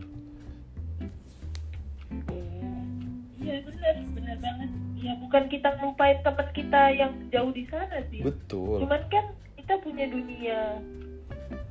Iya 3.43 3.59
benar, 3.65 3.95
benar 4.13 4.37
banget. 4.39 4.82
Ya 5.03 5.19
bukan 5.19 5.51
kita 5.51 5.67
ngelupain 5.75 6.23
teman 6.23 6.47
kita 6.55 6.81
yang 6.95 7.11
jauh 7.27 7.51
di 7.51 7.67
sana 7.67 7.99
sih. 8.07 8.23
betul. 8.23 8.87
Cuman 8.87 9.03
kan 9.11 9.35
kita 9.59 9.75
punya 9.83 10.07
dunia 10.07 10.79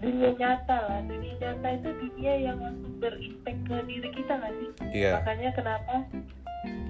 dunia 0.04 0.36
nyata 0.36 0.78
lah. 0.84 1.00
Dunia 1.08 1.32
nyata 1.40 1.68
itu 1.80 1.88
dunia 1.96 2.32
yang 2.44 2.60
langsung 2.60 2.92
berimpact 3.00 3.60
ke 3.64 3.76
diri 3.88 4.08
kita 4.12 4.32
nggak 4.36 4.52
sih? 4.60 4.68
Iya. 4.92 5.10
makanya 5.16 5.50
kenapa? 5.56 5.94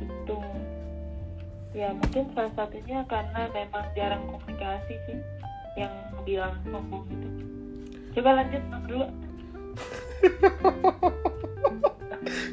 Itu 0.03 0.39
ya 1.73 1.89
mungkin 1.97 2.29
salah 2.37 2.53
satunya 2.53 3.01
karena 3.09 3.49
memang 3.49 3.87
jarang 3.97 4.29
komunikasi 4.29 4.93
sih 5.09 5.19
yang 5.77 5.93
bilang 6.29 6.61
sombong 6.69 7.05
itu 7.09 7.29
coba 8.13 8.45
lanjut 8.45 8.61
dulu 8.85 9.09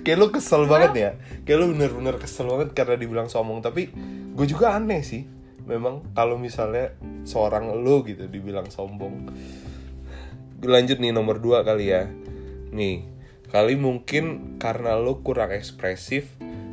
kayak 0.10 0.26
lu 0.26 0.34
kesel 0.34 0.65
banget 0.65 0.91
ya. 0.98 1.12
Kayak 1.45 1.58
lu 1.62 1.65
bener-bener 1.78 2.17
kesel 2.17 2.50
banget 2.50 2.74
karena 2.74 2.98
dibilang 2.98 3.30
sombong. 3.30 3.62
Tapi 3.62 3.93
gue 4.34 4.45
juga 4.50 4.74
aneh 4.74 5.06
sih. 5.06 5.22
Memang 5.69 6.02
kalau 6.17 6.41
misalnya 6.41 6.98
seorang 7.30 7.69
lu 7.78 8.02
gitu 8.10 8.26
dibilang 8.26 8.74
sombong. 8.74 9.30
Lanjut 10.65 10.98
nih 10.98 11.13
nomor 11.13 11.38
dua 11.38 11.62
kali 11.62 11.93
ya. 11.93 12.10
Nih 12.74 13.06
kali 13.54 13.78
mungkin 13.78 14.58
karena 14.58 14.98
lu 14.98 15.22
kurang 15.22 15.54
ekspresif 15.54 16.26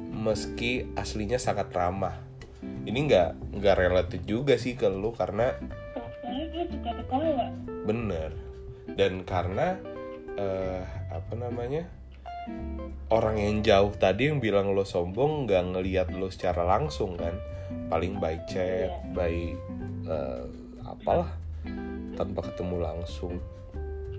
meski 0.09 0.89
aslinya 0.97 1.37
sangat 1.37 1.69
ramah. 1.77 2.17
Ini 2.89 2.97
nggak 2.97 3.53
nggak 3.53 3.77
relatif 3.77 4.25
juga 4.25 4.57
sih 4.57 4.81
ke 4.81 4.89
lu 4.89 5.13
karena 5.13 5.53
bener. 7.85 8.33
Dan 8.97 9.29
karena 9.29 9.77
eh, 10.41 10.81
apa 11.13 11.37
namanya 11.37 11.85
orang 13.11 13.37
yang 13.39 13.57
jauh 13.63 13.93
tadi 13.95 14.31
yang 14.31 14.43
bilang 14.43 14.75
lo 14.75 14.83
sombong 14.83 15.47
nggak 15.47 15.63
ngelihat 15.75 16.09
lo 16.15 16.31
secara 16.31 16.67
langsung 16.67 17.15
kan? 17.15 17.35
Paling 17.91 18.19
by 18.19 18.37
chat 18.47 18.91
Iya. 18.91 19.15
by 19.15 19.35
eh, 20.07 20.45
apalah 20.87 21.31
tanpa 22.17 22.41
ketemu 22.51 22.77
langsung. 22.83 23.39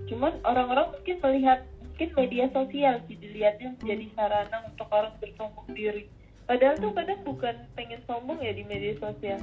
Cuman 0.08 0.40
orang-orang 0.44 0.92
mungkin 0.94 1.16
melihat 1.20 1.60
mungkin 1.84 2.08
media 2.14 2.46
sosial 2.54 2.94
sih 3.10 3.16
dilihatnya 3.18 3.74
menjadi 3.82 4.06
sarana 4.14 4.56
untuk 4.70 4.88
orang 4.88 5.12
bersombong 5.18 5.68
diri. 5.74 6.06
Padahal 6.48 6.80
tuh 6.80 6.96
kadang 6.96 7.20
bukan 7.28 7.56
pengen 7.76 8.00
sombong 8.08 8.40
ya 8.40 8.56
di 8.56 8.64
media 8.64 8.96
sosial. 8.96 9.40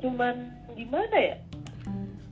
Cuman 0.00 0.48
gimana 0.72 1.16
ya 1.18 1.36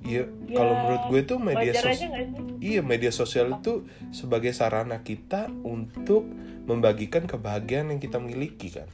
iya 0.04 0.24
Ya, 0.50 0.58
kalau 0.58 0.74
menurut 0.74 1.02
gue 1.14 1.20
tuh 1.30 1.38
media 1.38 1.72
sosial 1.78 2.10
iya 2.58 2.80
media 2.82 3.12
sosial 3.14 3.54
itu 3.54 3.86
sebagai 4.10 4.50
sarana 4.50 4.98
kita 5.06 5.46
untuk 5.62 6.26
membagikan 6.66 7.26
kebahagiaan 7.30 7.94
yang 7.94 8.02
kita 8.02 8.18
miliki 8.18 8.74
kan? 8.74 8.90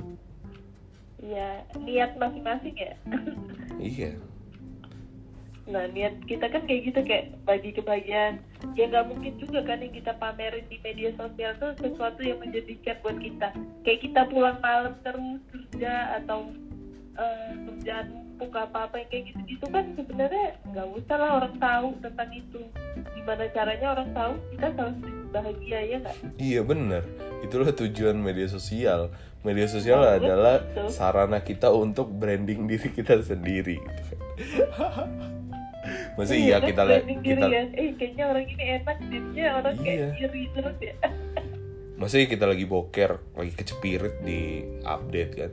Ya 1.16 1.64
niat 1.80 2.20
masing-masing 2.20 2.76
ya? 2.76 2.94
Iya. 3.76 4.16
Nah 5.68 5.84
niat 5.90 6.16
kita 6.24 6.48
kan 6.48 6.64
kayak 6.64 6.92
gitu 6.92 7.00
kayak 7.04 7.36
bagi 7.48 7.72
kebahagiaan. 7.72 8.40
Ya 8.76 8.88
nggak 8.88 9.08
mungkin 9.08 9.32
juga 9.40 9.64
kan 9.64 9.80
yang 9.80 9.92
kita 9.96 10.12
pamerin 10.20 10.64
di 10.68 10.80
media 10.80 11.12
sosial 11.16 11.56
tuh 11.60 11.72
sesuatu 11.80 12.20
yang 12.20 12.40
menjadikan 12.40 12.96
buat 13.00 13.16
kita. 13.20 13.52
Kayak 13.84 14.00
kita 14.04 14.20
pulang 14.28 14.60
malam 14.60 14.94
terus 15.04 15.40
kerja 15.52 16.20
atau 16.22 16.52
eh, 17.16 17.52
kerjaan 17.68 18.25
numpuk 18.36 18.52
apa 18.52 18.84
apa 18.84 19.00
yang 19.00 19.08
kayak 19.08 19.24
gitu 19.26 19.40
gitu 19.48 19.64
kan 19.72 19.84
sebenarnya 19.96 20.46
nggak 20.68 20.88
usah 20.92 21.16
lah 21.16 21.30
orang 21.40 21.54
tahu 21.56 21.88
tentang 21.98 22.28
itu. 22.30 22.60
Gimana 23.16 23.48
caranya 23.48 23.86
orang 23.90 24.08
tahu? 24.12 24.32
Kita 24.52 24.66
selalu 24.70 24.96
bahagia 25.32 25.78
ya 25.80 25.96
nggak? 25.98 26.16
Iya 26.36 26.60
bener. 26.60 27.02
Itulah 27.40 27.72
tujuan 27.72 28.12
media 28.14 28.44
sosial. 28.44 29.08
Media 29.40 29.64
sosial 29.64 29.98
Oh, 29.98 30.12
adalah 30.12 30.60
betul. 30.60 30.92
sarana 30.92 31.40
kita 31.40 31.72
untuk 31.72 32.12
branding 32.12 32.66
diri 32.68 32.90
kita 32.90 33.22
sendiri 33.22 33.78
Masa 36.18 36.34
iya 36.34 36.58
kan 36.58 36.66
kita 36.66 36.82
lihat 36.82 37.04
kita 37.22 37.46
ya. 37.46 37.62
Eh 37.72 37.94
kayaknya 37.94 38.24
orang 38.26 38.44
ini 38.44 38.64
enak 38.74 38.96
jadinya 39.00 39.46
orang 39.54 39.74
Iya. 39.76 39.84
kayak 39.86 40.20
iri 40.20 40.42
terus 40.50 40.76
ya. 40.82 40.94
Masa 41.94 42.14
iya 42.18 42.26
kita 42.26 42.44
lagi 42.44 42.66
boker 42.66 43.16
lagi 43.32 43.52
kecepirit 43.54 44.14
di 44.20 44.40
update 44.82 45.32
kan 45.32 45.52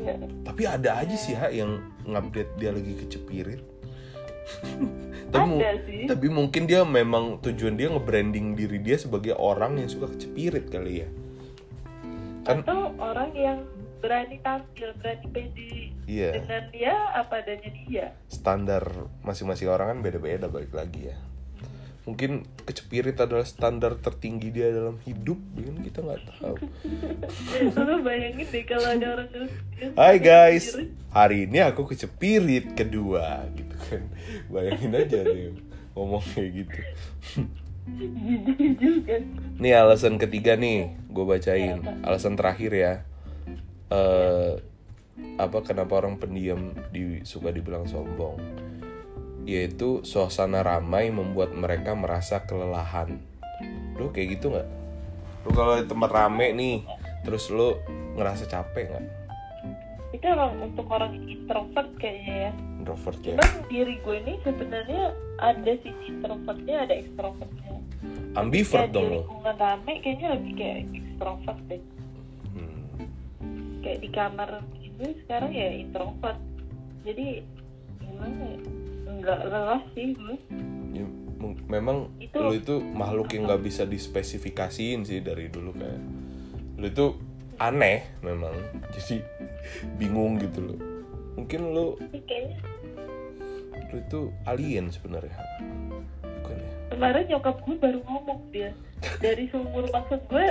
Iya. 0.00 0.16
tapi 0.46 0.62
ada 0.64 0.90
aja 1.04 1.16
sih 1.16 1.36
ha 1.36 1.52
yang 1.52 1.80
ngupdate 2.08 2.52
dia 2.56 2.70
lagi 2.72 2.92
kecepirit 3.04 3.62
tapi, 5.34 5.62
ada 5.62 5.72
sih. 5.86 6.04
tapi 6.10 6.26
mungkin 6.26 6.66
dia 6.66 6.82
memang 6.82 7.38
tujuan 7.44 7.78
dia 7.78 7.92
nge-branding 7.92 8.58
diri 8.58 8.78
dia 8.82 8.98
sebagai 8.98 9.36
orang 9.38 9.78
yang 9.78 9.86
suka 9.86 10.10
kecepirit 10.10 10.66
kali 10.72 11.06
ya. 11.06 11.08
Kan 12.42 12.66
atau 12.66 12.90
orang 12.98 13.30
yang 13.36 13.58
berani 14.02 14.42
tampil 14.42 14.90
berani 14.98 15.26
pede 15.30 15.94
iya. 16.10 16.34
dengan 16.34 16.62
dia 16.74 16.94
apa 17.14 17.46
adanya 17.46 17.70
dia. 17.86 18.06
Standar 18.26 18.82
masing-masing 19.22 19.70
orang 19.70 19.94
kan 19.94 19.98
beda-beda 20.02 20.50
balik 20.50 20.74
lagi 20.74 21.14
ya 21.14 21.29
mungkin 22.10 22.42
kecepirit 22.66 23.14
adalah 23.22 23.46
standar 23.46 23.94
tertinggi 23.94 24.50
dia 24.50 24.74
dalam 24.74 24.98
hidup 25.06 25.38
kan 25.54 25.76
kita 25.78 25.98
nggak 26.02 26.20
tahu 26.26 26.56
lu 27.86 27.96
bayangin 28.02 28.46
deh 28.50 28.64
kalau 28.66 28.88
ada 28.90 29.06
orang 29.14 29.46
Hai 29.94 30.20
guys, 30.20 30.76
hari 31.08 31.48
ini 31.48 31.64
aku 31.64 31.88
kecepirit 31.88 32.76
kedua 32.76 33.48
gitu 33.56 33.72
kan. 33.88 34.04
Bayangin 34.52 34.92
aja 34.92 35.24
deh 35.24 35.56
ngomong 35.96 36.20
kayak 36.36 36.50
gitu. 36.52 36.80
Nih 39.56 39.72
alasan 39.72 40.20
ketiga 40.20 40.60
nih, 40.60 40.92
gue 41.08 41.24
bacain. 41.24 41.80
Alasan 42.04 42.36
terakhir 42.36 42.72
ya. 42.76 42.94
eh 43.88 44.60
apa 45.40 45.58
kenapa 45.64 45.96
orang 46.00 46.20
pendiam 46.20 46.76
di, 46.92 47.24
suka 47.24 47.48
dibilang 47.48 47.88
sombong? 47.88 48.36
Yaitu 49.50 50.06
suasana 50.06 50.62
ramai 50.62 51.10
membuat 51.10 51.50
mereka 51.50 51.90
merasa 51.92 52.38
kelelahan. 52.40 53.18
Lu 53.98 54.14
kayak 54.14 54.38
gitu 54.38 54.54
nggak? 54.54 54.68
Lu 55.42 55.50
kalau 55.50 55.74
di 55.74 55.84
tempat 55.84 56.06
rame 56.08 56.54
nih, 56.54 56.86
terus 57.20 57.50
lu 57.50 57.74
ngerasa 58.14 58.46
capek 58.46 58.86
nggak? 58.88 59.06
itu 60.10 60.26
orang 60.26 60.58
untuk 60.58 60.90
orang 60.90 61.14
introvert 61.22 61.86
kayaknya 61.94 62.50
ya 62.50 62.52
Introvert 62.82 63.20
ya? 63.22 63.38
cuman 63.38 63.50
diri 63.70 63.94
gue 64.02 64.16
ini 64.18 64.34
sebenarnya 64.42 65.02
ada 65.38 65.72
sisi 65.78 66.04
introvertnya 66.10 66.76
ada 66.82 66.94
extrovertnya 66.98 67.78
Ambivert 68.34 68.90
Kayak 68.90 68.92
dong 68.92 69.06
di 69.06 69.08
lo. 69.08 69.18
lingkungan 69.22 69.54
rame 69.54 69.92
kayaknya 70.02 70.28
lebih 70.34 70.52
kayak 70.58 70.78
extrovert 70.90 71.60
deh 71.70 71.82
Hmm. 72.50 72.82
kayak 73.80 73.98
di 74.02 74.08
kamar 74.10 74.50
ini 74.82 75.08
sekarang 75.22 75.50
ya 75.54 75.68
introvert 75.78 76.40
jadi 77.06 77.26
gimana 78.02 78.42
ya 78.42 78.58
nggak 79.20 79.40
lelah 79.46 79.82
sih. 79.92 80.12
Gue 80.12 80.36
Ya, 80.90 81.06
memang 81.68 82.10
Itu- 82.18 82.40
lu 82.42 82.52
itu 82.52 82.74
makhluk 82.82 83.32
yang 83.32 83.48
nggak 83.48 83.62
bisa 83.62 83.84
dispesifikasiin 83.84 85.04
sih 85.04 85.20
dari 85.20 85.48
dulu 85.48 85.72
kayak 85.72 86.00
lu 86.76 86.86
itu 86.86 87.06
aneh 87.56 88.04
memang. 88.20 88.52
Jadi 88.96 89.20
bingung 89.96 90.36
gitu 90.36 90.60
loh. 90.64 90.78
Mungkin 91.36 91.60
lu 91.72 91.96
kayaknya 92.26 92.58
lu 93.90 93.96
itu 93.98 94.20
alien 94.44 94.86
sebenarnya. 94.88 95.34
Bukan 96.22 96.56
ya? 96.56 96.72
Kemarin 96.90 97.24
nyokap 97.26 97.56
gue 97.60 97.76
baru 97.76 97.98
ngomong 98.04 98.40
dia. 98.50 98.70
Dari 99.18 99.48
seumur 99.48 99.88
maksud 99.88 100.20
gue 100.28 100.46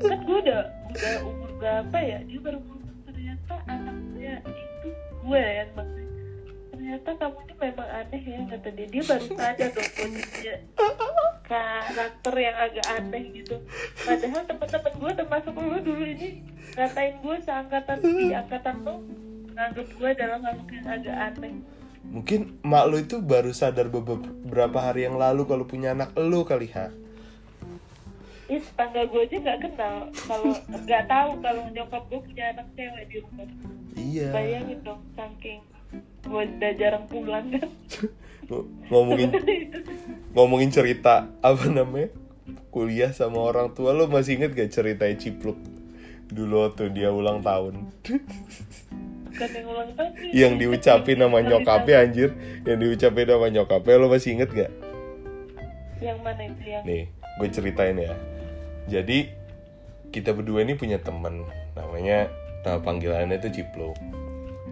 kan 0.00 0.18
gue 0.22 0.38
udah 0.46 0.62
udah 0.88 1.14
umur 1.26 1.50
berapa 1.58 1.96
ya? 1.98 2.18
Dia 2.22 2.38
baru 2.38 2.58
ngomong 2.62 2.98
ternyata 3.04 3.54
anaknya 3.66 4.38
itu 4.46 4.88
gue 5.20 5.40
ya 5.42 5.64
maksudnya 5.74 6.09
ternyata 6.80 7.12
kamu 7.12 7.36
ini 7.44 7.54
memang 7.60 7.88
aneh 7.92 8.22
ya 8.24 8.40
kata 8.48 8.68
dia. 8.72 8.86
Dia 8.88 9.02
baru 9.04 9.26
sadar 9.36 9.68
dong 9.68 9.90
posisinya 10.00 10.54
karakter 11.44 12.34
yang 12.40 12.56
agak 12.56 12.86
aneh 12.88 13.24
gitu. 13.36 13.56
Padahal 14.00 14.42
teman-teman 14.48 14.94
gue 14.96 15.12
termasuk 15.12 15.52
lu 15.60 15.78
dulu 15.84 16.04
ini 16.08 16.28
ngatain 16.80 17.20
gue 17.20 17.36
seangkatan 17.44 17.98
di 18.00 18.32
angkatan 18.32 18.76
lo 18.80 19.04
nganggep 19.52 19.88
gue 19.92 20.08
adalah 20.08 20.38
makhluk 20.40 20.68
yang 20.72 20.86
agak 20.88 21.16
aneh. 21.20 21.52
Mungkin 22.00 22.40
mak 22.64 22.88
lu 22.88 22.96
itu 23.04 23.20
baru 23.20 23.52
sadar 23.52 23.92
beber- 23.92 24.24
beberapa 24.48 24.80
hari 24.80 25.04
yang 25.04 25.20
lalu 25.20 25.44
kalau 25.44 25.68
punya 25.68 25.92
anak 25.92 26.16
lu 26.16 26.48
kali 26.48 26.72
ha? 26.72 26.88
Ih, 28.48 28.64
tetangga 28.64 29.04
gue 29.04 29.20
aja 29.20 29.36
nggak 29.36 29.58
kenal. 29.68 29.96
Kalau 30.16 30.56
nggak 30.64 31.04
tahu 31.04 31.30
kalau 31.44 31.62
nyokap 31.76 32.02
gue 32.08 32.20
punya 32.24 32.44
anak 32.56 32.66
cewek 32.72 33.04
di 33.12 33.16
rumah. 33.20 33.48
iya. 34.00 34.32
Bayangin 34.32 34.80
dong, 34.80 35.04
saking 35.12 35.60
gue 36.24 36.42
udah 36.46 36.72
jarang 36.78 37.04
pulang 37.10 37.50
kan. 37.50 37.68
Ng- 38.50 38.68
ngomongin 38.90 39.30
ngomongin 40.34 40.70
cerita 40.74 41.30
apa 41.38 41.66
namanya 41.70 42.10
kuliah 42.74 43.10
sama 43.14 43.42
orang 43.42 43.74
tua 43.74 43.94
lo 43.94 44.06
masih 44.06 44.38
inget 44.38 44.54
gak 44.54 44.70
ceritanya 44.70 45.16
cipluk? 45.18 45.58
Dulu 46.30 46.70
tuh 46.74 46.90
dia 46.90 47.10
ulang 47.10 47.42
tahun. 47.42 47.90
Bukan 49.30 49.48
yang 49.50 49.66
ulang 49.66 49.90
tahun. 49.98 50.10
yang 50.30 50.52
diucapin 50.58 51.18
Cerita 51.18 51.38
nyokapnya 51.42 51.96
anjir. 52.06 52.30
Yang 52.62 52.78
diucapin 52.78 53.26
sama 53.26 53.46
nyokapnya 53.50 53.94
lo 53.98 54.06
masih 54.06 54.30
inget 54.38 54.50
gak? 54.54 54.72
Yang 55.98 56.18
mana 56.22 56.42
itu 56.46 56.62
yang? 56.64 56.82
nih 56.86 57.02
gue 57.10 57.48
ceritain 57.50 57.96
ya. 57.98 58.14
Jadi 58.86 59.18
kita 60.10 60.34
berdua 60.34 60.62
ini 60.62 60.74
punya 60.78 60.98
temen. 61.02 61.46
Namanya 61.74 62.30
nama 62.62 62.78
panggilannya 62.82 63.38
itu 63.38 63.62
cipluk. 63.62 63.98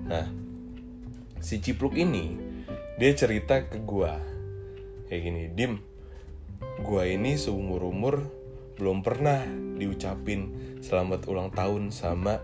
Nah 0.06 0.47
si 1.38 1.62
cipluk 1.62 1.94
ini 1.94 2.34
dia 2.98 3.14
cerita 3.14 3.62
ke 3.66 3.78
gua. 3.82 4.18
Kayak 5.06 5.20
gini 5.24 5.42
dim 5.54 5.72
gua 6.82 7.06
ini 7.06 7.38
seumur 7.38 7.82
umur 7.86 8.26
belum 8.78 9.02
pernah 9.02 9.42
diucapin 9.78 10.54
selamat 10.82 11.26
ulang 11.26 11.50
tahun 11.50 11.90
sama 11.90 12.38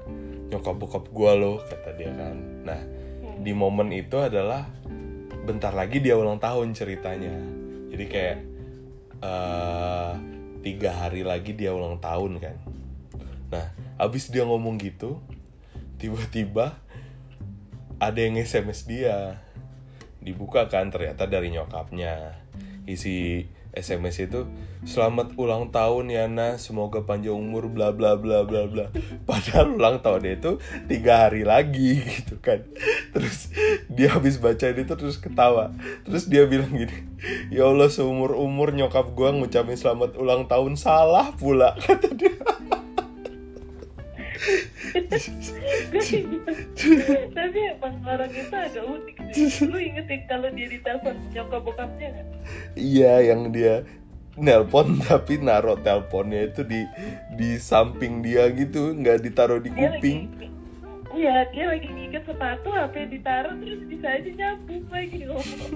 nyokap 0.51 0.75
bokap 0.79 1.05
gua 1.11 1.35
loh 1.35 1.59
kata 1.63 1.95
dia 1.99 2.11
kan. 2.15 2.37
Nah 2.67 2.81
di 3.43 3.51
momen 3.51 3.91
itu 3.91 4.19
adalah 4.23 4.67
bentar 5.45 5.75
lagi 5.75 5.99
dia 5.99 6.15
ulang 6.15 6.39
tahun 6.39 6.75
ceritanya. 6.75 7.35
Jadi 7.91 8.05
kayak 8.07 8.39
eh 9.23 10.13
tiga 10.65 10.91
hari 10.97 11.21
lagi 11.21 11.53
dia 11.53 11.75
ulang 11.75 12.01
tahun 12.01 12.41
kan. 12.41 12.57
Nah 13.51 13.67
abis 13.99 14.31
dia 14.31 14.47
ngomong 14.47 14.79
gitu 14.81 15.19
tiba-tiba 15.99 16.84
ada 18.01 18.19
yang 18.19 18.39
sms 18.41 18.87
dia. 18.89 19.43
Dibuka 20.25 20.67
kan 20.73 20.89
ternyata 20.89 21.29
dari 21.29 21.53
nyokapnya. 21.53 22.41
Isi 22.85 23.49
SMS 23.75 24.31
itu 24.31 24.47
selamat 24.87 25.35
ulang 25.35 25.75
tahun 25.75 26.07
ya 26.07 26.31
Nah 26.31 26.63
semoga 26.63 27.03
panjang 27.03 27.35
umur 27.35 27.67
bla 27.67 27.91
bla 27.91 28.15
bla 28.15 28.47
bla 28.47 28.71
bla. 28.71 28.87
Padahal 29.29 29.75
ulang 29.75 29.99
tahunnya 29.99 30.39
itu 30.39 30.63
tiga 30.87 31.27
hari 31.27 31.43
lagi 31.43 32.01
gitu 32.23 32.39
kan. 32.39 32.63
Terus 33.11 33.51
dia 33.91 34.15
habis 34.15 34.39
baca 34.39 34.71
itu 34.71 34.95
terus 34.95 35.19
ketawa. 35.19 35.75
Terus 36.07 36.31
dia 36.31 36.47
bilang 36.47 36.71
gini 36.71 37.15
ya 37.49 37.69
Allah 37.69 37.89
seumur 37.89 38.37
umur 38.37 38.73
nyokap 38.77 39.17
gua 39.17 39.33
ngucapin 39.33 39.77
selamat 39.77 40.17
ulang 40.21 40.45
tahun 40.45 40.77
salah 40.77 41.33
pula 41.35 41.75
kata 41.85 42.13
dia 42.13 42.37
tapi 47.39 47.59
emang 47.71 47.97
orang 48.03 48.33
itu 48.35 48.55
agak 48.55 48.85
unik 48.85 49.17
sih. 49.31 49.71
Lu 49.71 49.79
ingetin 49.79 50.21
kalau 50.27 50.51
dia 50.51 50.67
ditelepon 50.67 51.15
nyokap 51.31 51.63
bokapnya 51.63 52.07
nggak? 52.11 52.27
Iya 52.75 53.13
yang 53.33 53.55
dia 53.55 53.87
nelpon 54.35 54.99
tapi 55.07 55.39
naruh 55.39 55.79
teleponnya 55.79 56.51
itu 56.51 56.67
di 56.67 56.83
di 57.39 57.51
samping 57.63 58.23
dia 58.23 58.51
gitu 58.51 58.91
nggak 58.91 59.23
ditaruh 59.23 59.63
di 59.63 59.71
dia 59.71 59.95
kuping. 59.95 60.27
lagi 60.27 60.49
iya 61.15 61.47
dia 61.55 61.71
lagi 61.71 61.87
ngikat 61.87 62.27
sepatu 62.27 62.75
HP 62.75 62.95
ditaruh 63.15 63.55
terus 63.63 63.81
bisa 63.87 64.07
aja 64.11 64.31
nyambung 64.35 64.85
lagi 64.91 65.19
ngomong. 65.31 65.73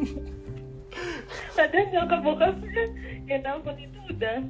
Padahal 1.57 1.87
nyokap 1.95 2.21
bokapnya 2.27 2.85
yang 3.31 3.41
nelfon 3.47 3.77
itu 3.79 3.99
udah 4.11 4.43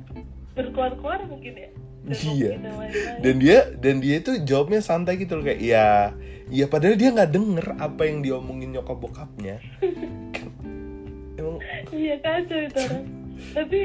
berkuar-kuar 0.56 1.20
mungkin 1.28 1.54
ya 1.54 1.70
Iya. 2.08 2.52
dan 3.20 3.34
dia 3.36 3.58
dan 3.76 4.00
dia 4.00 4.16
itu 4.20 4.40
jawabnya 4.42 4.80
santai 4.80 5.20
gitu 5.20 5.36
loh 5.36 5.44
kayak 5.44 5.60
iya 5.60 6.16
iya 6.48 6.64
padahal 6.64 6.96
dia 6.96 7.12
nggak 7.12 7.32
denger 7.32 7.66
apa 7.76 8.08
yang 8.08 8.24
diomongin 8.24 8.72
nyokap 8.72 8.96
bokapnya 8.96 9.60
Kan, 10.34 10.48
emang 11.36 11.56
Iya 11.92 12.14
kacau 12.20 12.58
itu 12.58 12.78
orang. 12.80 13.04
Tapi 13.54 13.80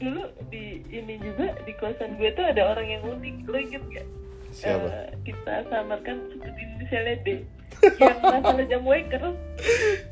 dulu 0.00 0.22
di 0.48 0.82
ini 0.88 1.14
juga 1.20 1.54
di 1.62 1.72
kosan 1.76 2.16
gue 2.16 2.32
tuh 2.32 2.42
ada 2.42 2.72
orang 2.74 2.86
yang 2.88 3.02
unik. 3.06 3.34
Lo 3.46 3.58
inget 3.60 3.84
gak? 3.92 4.06
siapa 4.50 4.88
Eh, 4.90 5.14
kita 5.22 5.62
samarkan 5.70 6.16
seperti 6.34 6.62
misalnya 6.82 7.14
D. 7.22 7.28
Yang 8.02 8.18
masalah 8.18 8.64
jam 8.66 8.82
waker. 8.82 9.22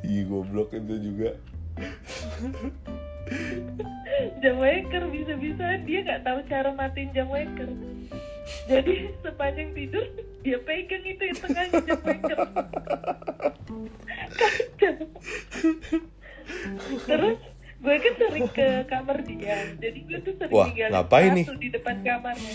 iya 0.06 0.22
goblok 0.24 0.70
itu 0.72 0.94
juga 1.02 1.30
Jam 4.38 4.56
waker 4.58 5.02
bisa-bisa 5.08 5.66
dia 5.82 5.98
nggak 6.02 6.22
tahu 6.22 6.38
cara 6.46 6.70
matiin 6.72 7.10
jam 7.12 7.28
waker. 7.28 7.70
Jadi 8.66 9.12
sepanjang 9.20 9.70
tidur 9.72 10.04
dia 10.40 10.58
pegang 10.62 11.04
itu 11.04 11.22
yang 11.22 11.38
tengahnya 11.38 11.78
jam 11.84 12.00
waker. 12.00 12.38
Kacau. 14.28 14.94
Terus 17.04 17.38
gue 17.78 17.94
kan 17.94 18.14
sering 18.18 18.48
ke 18.50 18.68
kamar 18.86 19.18
dia. 19.22 19.56
Jadi 19.76 19.98
gue 20.02 20.18
tuh 20.20 20.34
sering 20.36 20.54
Wah, 20.54 20.66
tinggalin 20.66 20.92
ngapain 20.92 21.30
nih? 21.32 21.44
di 21.56 21.68
depan 21.70 21.96
kamarnya. 22.02 22.52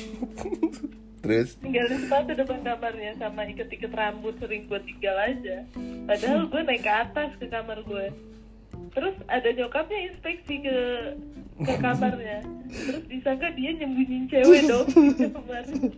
terus 1.24 1.56
tinggalin 1.56 2.04
sepatu 2.04 2.36
depan 2.36 2.60
kamarnya 2.68 3.16
sama 3.16 3.48
iket-iket 3.48 3.96
rambut 3.96 4.36
sering 4.44 4.68
gue 4.68 4.76
tinggal 4.84 5.16
aja 5.16 5.64
padahal 6.04 6.44
gue 6.52 6.62
naik 6.68 6.84
ke 6.84 6.92
atas 6.92 7.32
ke 7.40 7.48
kamar 7.48 7.80
gue 7.80 8.12
terus 8.94 9.16
ada 9.26 9.50
nyokapnya 9.50 10.00
inspeksi 10.14 10.62
ke 10.62 10.78
ke 11.54 11.74
kamarnya. 11.78 12.42
Terus 12.74 13.04
disangka 13.10 13.54
dia 13.54 13.72
nyembunyiin 13.78 14.26
cewek 14.26 14.62
dong 14.66 14.88
kamarnya 15.18 15.90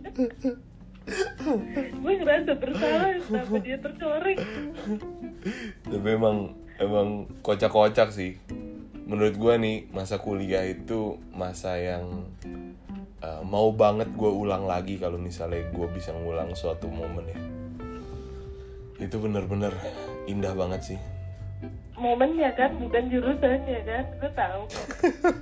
gue 2.02 2.12
ngerasa 2.18 2.52
bersalah 2.58 3.14
kenapa 3.22 3.56
dia 3.62 3.76
tercoreng. 3.78 4.38
Tapi 5.86 6.08
emang 6.10 6.58
emang 6.82 7.30
kocak-kocak 7.46 8.10
sih. 8.10 8.42
Menurut 9.06 9.38
gua 9.38 9.54
nih 9.54 9.86
masa 9.94 10.18
kuliah 10.18 10.66
itu 10.66 11.22
masa 11.30 11.78
yang 11.78 12.26
uh, 13.22 13.42
mau 13.46 13.70
banget 13.70 14.10
gue 14.18 14.26
ulang 14.26 14.66
lagi 14.66 14.98
kalau 14.98 15.14
misalnya 15.14 15.62
gue 15.70 15.86
bisa 15.94 16.10
ngulang 16.10 16.50
suatu 16.58 16.90
momen 16.90 17.30
ya. 17.30 17.38
Itu 19.06 19.22
bener-bener 19.22 19.70
indah 20.26 20.58
banget 20.58 20.82
sih 20.82 20.98
momennya 21.96 22.52
kan 22.52 22.76
bukan 22.76 23.08
jurusannya 23.08 23.80
kan 23.88 24.04
gue 24.20 24.30
tahu 24.36 24.62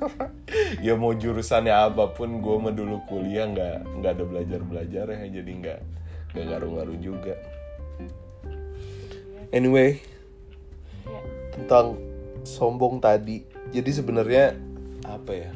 ya 0.87 0.95
mau 0.95 1.11
jurusannya 1.11 1.75
apa 1.75 2.15
pun 2.15 2.39
gue 2.39 2.57
mah 2.63 2.71
dulu 2.71 3.03
kuliah 3.11 3.51
nggak 3.51 3.77
nggak 3.99 4.13
ada 4.15 4.25
belajar 4.25 4.61
belajar 4.63 5.07
ya 5.11 5.27
jadi 5.43 5.51
nggak 5.51 5.81
nggak 6.35 6.45
ngaruh-ngaruh 6.51 6.99
juga. 6.99 7.35
Anyway 9.55 10.03
ya. 11.07 11.21
tentang 11.55 11.95
sombong 12.43 12.99
tadi 12.99 13.47
jadi 13.71 13.91
sebenarnya 13.95 14.59
apa 15.07 15.31
ya? 15.31 15.53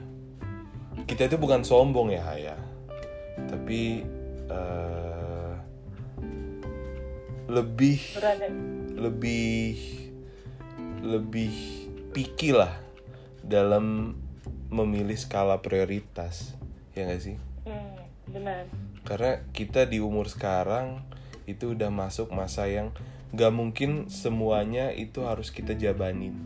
Kita 1.02 1.26
itu 1.26 1.34
bukan 1.34 1.66
sombong 1.66 2.14
ya 2.14 2.22
Haya. 2.22 2.56
Tapi 3.50 4.06
eh, 4.46 5.54
lebih 7.50 7.98
berada 8.14 8.46
lebih 8.94 9.74
lebih 11.02 11.52
picky 12.12 12.52
lah 12.54 12.74
dalam 13.44 14.16
memilih 14.68 15.16
skala 15.16 15.62
prioritas 15.64 16.52
ya 16.92 17.08
nggak 17.08 17.22
sih? 17.22 17.36
Hmm, 17.64 17.96
benar. 18.28 18.68
Karena 19.06 19.40
kita 19.54 19.88
di 19.88 20.02
umur 20.02 20.28
sekarang 20.28 21.00
itu 21.48 21.72
udah 21.72 21.88
masuk 21.88 22.28
masa 22.28 22.68
yang 22.68 22.92
gak 23.32 23.52
mungkin 23.52 24.12
semuanya 24.12 24.92
itu 24.92 25.24
harus 25.24 25.48
kita 25.48 25.72
jabanin. 25.72 26.36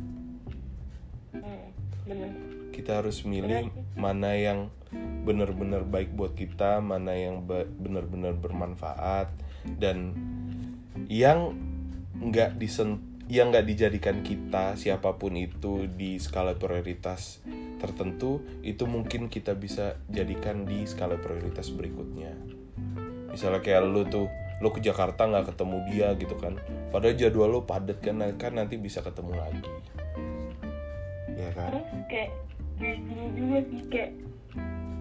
Hmm, 1.34 1.74
benar. 2.06 2.30
Kita 2.70 3.02
harus 3.02 3.26
milih 3.26 3.70
mana 3.98 4.38
yang 4.38 4.70
benar-benar 5.22 5.86
baik 5.86 6.12
buat 6.12 6.34
kita 6.34 6.82
mana 6.82 7.14
yang 7.14 7.46
benar-benar 7.78 8.36
bermanfaat 8.36 9.30
dan 9.78 10.12
yang 11.08 11.56
nggak 12.18 12.60
disen 12.60 13.11
yang 13.32 13.48
nggak 13.48 13.64
dijadikan 13.64 14.20
kita 14.20 14.76
siapa 14.76 15.16
pun 15.16 15.32
itu 15.40 15.88
di 15.88 16.20
skala 16.20 16.52
prioritas 16.52 17.40
tertentu 17.80 18.44
itu 18.60 18.84
mungkin 18.84 19.32
kita 19.32 19.56
bisa 19.56 19.96
jadikan 20.12 20.68
di 20.68 20.84
skala 20.84 21.16
prioritas 21.16 21.72
berikutnya. 21.72 22.36
Misalnya 23.32 23.64
kayak 23.64 23.88
lu 23.88 24.04
tuh 24.04 24.28
lu 24.60 24.68
ke 24.68 24.84
Jakarta 24.84 25.24
nggak 25.24 25.56
ketemu 25.56 25.76
dia 25.88 26.08
gitu 26.20 26.36
kan. 26.36 26.60
Padahal 26.92 27.16
jadwal 27.16 27.48
lu 27.48 27.60
padat 27.64 28.04
kan 28.04 28.20
kan 28.36 28.52
nanti 28.52 28.76
bisa 28.76 29.00
ketemu 29.00 29.32
lagi. 29.40 29.64
Ya 31.32 31.50
kan? 31.56 31.72
Terus 31.72 31.88
kayak 32.12 32.30
kayak 32.76 32.98
gini 33.00 33.24
juga 33.32 33.58
sih 33.64 33.82
kayak 33.88 34.10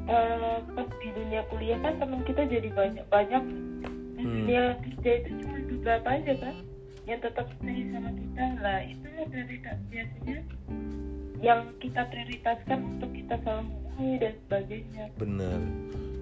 eh, 0.07 0.57
pas 0.71 0.87
di 1.03 1.09
dunia 1.11 1.41
kuliah 1.51 1.79
kan 1.83 1.93
teman 1.99 2.23
kita 2.23 2.47
jadi 2.47 2.69
banyak 2.71 3.05
banyak 3.11 3.43
Hmm. 4.21 4.45
dunia 4.45 4.77
kerja 4.85 5.11
itu 5.17 5.29
cuma 5.41 5.57
beberapa 5.65 6.07
aja 6.13 6.33
kan 6.37 6.55
yang 7.11 7.19
tetap 7.19 7.47
stay 7.59 7.91
sama 7.91 8.07
kita 8.15 8.45
lah 8.63 8.79
itu 8.87 9.07
prioritas 9.27 9.77
biasanya 9.91 10.39
yang 11.43 11.61
kita 11.83 12.07
prioritaskan 12.07 12.79
untuk 12.95 13.11
kita 13.11 13.35
saling 13.43 13.67
menghubungi 13.67 14.13
dan 14.23 14.33
sebagainya 14.47 15.05
Bener. 15.19 15.59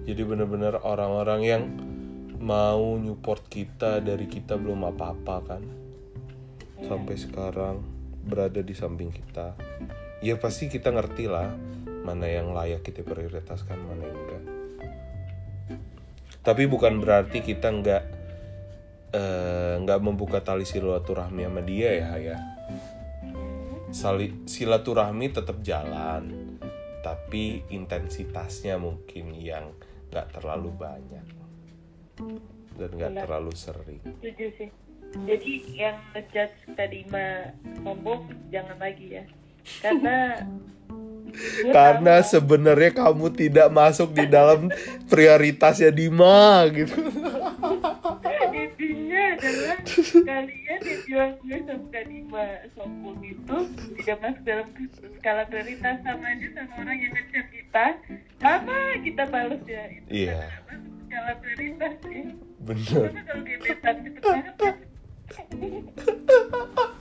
Jadi 0.08 0.22
bener-bener 0.26 0.74
orang-orang 0.82 1.40
yang 1.46 1.62
mau 2.40 2.98
nyupport 2.98 3.44
kita 3.46 4.02
dari 4.02 4.26
kita 4.26 4.58
belum 4.58 4.90
apa-apa 4.90 5.36
kan. 5.44 5.62
Sampai 6.82 7.14
sekarang 7.20 7.84
berada 8.26 8.64
di 8.64 8.74
samping 8.74 9.12
kita. 9.12 9.54
Ya 10.24 10.40
pasti 10.40 10.66
kita 10.72 10.90
ngerti 10.90 11.28
lah 11.30 11.52
mana 12.02 12.26
yang 12.26 12.56
layak 12.56 12.82
kita 12.82 13.04
prioritaskan, 13.04 13.76
mana 13.76 14.02
yang 14.08 14.18
enggak. 14.18 14.44
Tapi 16.40 16.64
bukan 16.64 17.04
berarti 17.04 17.44
kita 17.44 17.68
nggak 19.10 19.18
eh, 19.18 19.74
nggak 19.82 20.00
membuka 20.00 20.38
tali 20.38 20.62
silaturahmi 20.62 21.42
sama 21.46 21.62
dia 21.66 21.90
ya, 21.98 22.10
ya. 22.18 22.38
Sali, 23.90 24.46
silaturahmi 24.46 25.34
tetap 25.34 25.58
jalan, 25.66 26.30
tapi 27.02 27.66
intensitasnya 27.74 28.78
mungkin 28.78 29.34
yang 29.34 29.74
nggak 30.10 30.38
terlalu 30.38 30.70
banyak 30.74 31.26
dan 32.78 32.90
nggak 32.94 33.12
Benar. 33.14 33.22
terlalu 33.26 33.52
sering. 33.54 34.00
setuju 34.18 34.46
sih 34.58 34.70
jadi 35.26 35.52
yang 35.74 35.98
ngejudge 36.14 36.58
Kadima 36.78 37.50
sombong 37.82 38.30
jangan 38.54 38.78
lagi 38.78 39.18
ya 39.18 39.24
karena 39.82 40.38
Karena 41.76 42.26
sebenarnya 42.26 42.90
kamu 42.90 43.30
tidak 43.38 43.70
masuk 43.70 44.10
di 44.18 44.26
dalam 44.26 44.66
prioritasnya 45.06 45.94
Dima 45.94 46.66
gitu. 46.74 46.90
adalah 49.40 49.78
kalian 50.22 50.80
yang 50.80 51.00
bilang 51.02 51.32
gue 51.38 51.58
sama 51.64 51.86
Kadima 51.88 52.44
sombong 52.70 53.18
itu 53.22 53.56
tidak 53.96 54.16
masuk 54.20 54.42
dalam 54.44 54.66
skala 55.16 55.42
prioritas 55.44 55.96
sama 56.00 56.24
aja 56.28 56.48
sama 56.52 56.72
orang 56.78 56.98
yang 56.98 57.12
ngechat 57.12 57.46
kita 57.48 57.86
sama 58.38 58.76
kita 59.00 59.22
balas 59.26 59.62
ya 59.64 59.82
itu 59.88 60.06
Iya. 60.08 60.38
tidak 60.38 60.62
masuk 60.68 60.92
skala 61.00 61.32
prioritas 61.38 61.94
sih 62.04 62.22
Bener. 62.60 63.00
karena 63.00 63.20
kalau 63.24 63.42
gebetan 63.42 63.96
banget 64.20 64.54
kan 64.56 64.74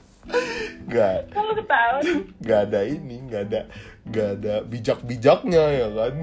Gak, 0.89 1.29
kalau 1.29 1.53
ketahuan 1.53 2.25
gak 2.41 2.59
ada 2.69 2.81
ini, 2.81 3.21
gak 3.29 3.43
ada, 3.49 3.61
gak 4.09 4.29
ada 4.41 4.55
bijak-bijaknya 4.65 5.63
ya 5.85 5.87
kan. 5.93 6.13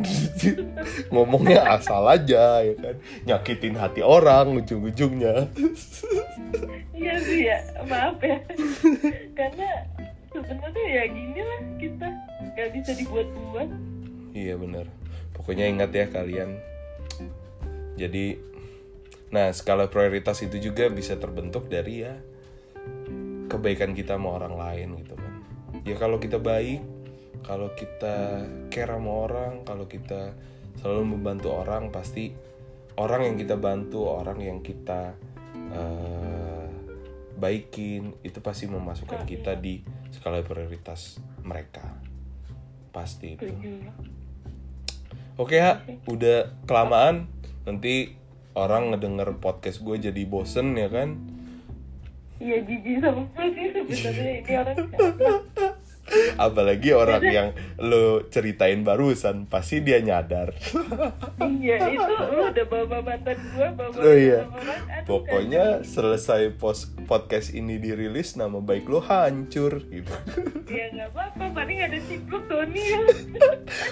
Ngomongnya 1.14 1.62
asal 1.78 2.02
aja 2.10 2.66
ya 2.66 2.74
kan. 2.74 2.96
Nyakitin 3.26 3.78
hati 3.78 4.02
orang 4.02 4.58
ujung-ujungnya. 4.58 5.46
Iya 6.94 7.14
sih 7.22 7.40
ya, 7.46 7.58
maaf 7.86 8.18
ya. 8.18 8.42
Karena 9.38 9.70
sebenarnya 10.34 10.84
ya 10.90 11.02
gini 11.14 11.40
lah 11.42 11.60
kita 11.78 12.08
nggak 12.54 12.68
bisa 12.74 12.90
dibuat-buat. 12.98 13.68
Iya 14.34 14.54
bener. 14.58 14.86
Pokoknya 15.30 15.70
ingat 15.70 15.90
ya 15.94 16.06
kalian. 16.10 16.58
Jadi 17.94 18.42
nah 19.30 19.50
skala 19.50 19.90
prioritas 19.90 20.38
itu 20.42 20.70
juga 20.70 20.86
bisa 20.86 21.18
terbentuk 21.18 21.66
dari 21.66 22.06
ya 22.06 22.14
kebaikan 23.46 23.94
kita 23.94 24.18
sama 24.18 24.38
orang 24.38 24.54
lain 24.54 24.88
gitu 25.02 25.14
kan. 25.14 25.32
Ya 25.86 25.94
kalau 25.98 26.18
kita 26.18 26.42
baik 26.42 26.82
kalau 27.46 27.70
kita 27.78 28.42
care 28.72 28.90
sama 28.90 29.12
orang 29.28 29.62
kalau 29.62 29.86
kita 29.86 30.34
selalu 30.82 31.16
membantu 31.16 31.54
orang 31.54 31.94
pasti 31.94 32.34
orang 32.98 33.32
yang 33.32 33.36
kita 33.38 33.54
bantu 33.54 34.08
orang 34.08 34.42
yang 34.42 34.58
kita 34.60 35.14
eh, 35.70 36.66
baikin 37.36 38.16
itu 38.24 38.40
pasti 38.40 38.64
memasukkan 38.66 39.28
kita 39.28 39.54
di 39.60 39.84
skala 40.10 40.40
prioritas 40.40 41.20
mereka. 41.44 41.84
Pasti 42.90 43.36
itu. 43.36 43.52
Oke 45.36 45.60
ha. 45.60 45.84
Udah 46.08 46.56
kelamaan 46.64 47.28
nanti 47.68 48.16
orang 48.56 48.96
ngedenger 48.96 49.36
podcast 49.36 49.84
gue 49.84 50.08
jadi 50.08 50.22
bosen 50.24 50.72
ya 50.80 50.88
kan 50.88 51.35
Iya 52.36 52.56
jijik 52.62 52.96
sama 53.00 53.22
gue 53.26 53.46
sih 53.50 53.66
sebenarnya 53.72 54.32
ini 54.38 54.52
orang 54.54 54.76
siapa? 54.92 55.32
apalagi 56.38 56.94
orang 56.94 57.18
yang 57.26 57.48
lo 57.82 58.22
ceritain 58.30 58.86
barusan 58.86 59.50
pasti 59.50 59.82
dia 59.82 59.98
nyadar 59.98 60.54
Iya 61.42 61.76
itu 61.90 62.12
lu 62.30 62.46
udah 62.46 62.66
bawa 62.70 62.98
mantan 63.02 63.34
gue 63.42 63.68
bawa 63.74 63.90
Oh 63.98 64.14
iya. 64.14 64.46
aduh, 64.46 65.02
pokoknya 65.02 65.82
selesai 65.82 66.54
pos 66.54 66.94
podcast 67.10 67.50
ini 67.50 67.82
dirilis 67.82 68.38
nama 68.38 68.62
baik 68.62 68.86
lo 68.86 69.02
hancur 69.02 69.82
gitu 69.82 70.06
kan. 70.06 70.22
ya 70.70 70.86
nggak 70.94 71.10
apa-apa 71.10 71.44
paling 71.50 71.78
ada 71.82 71.98
cipluk 71.98 72.44
Tony 72.46 72.86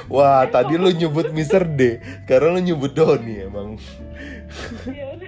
wah 0.06 0.46
tadi 0.46 0.78
lo 0.78 0.94
nyebut 0.94 1.34
Mr. 1.34 1.66
D 1.66 1.98
karena 2.30 2.54
lo 2.54 2.60
nyebut 2.62 2.94
Doni 2.94 3.42
emang 3.42 3.74
ya 4.86 5.04
udah 5.10 5.23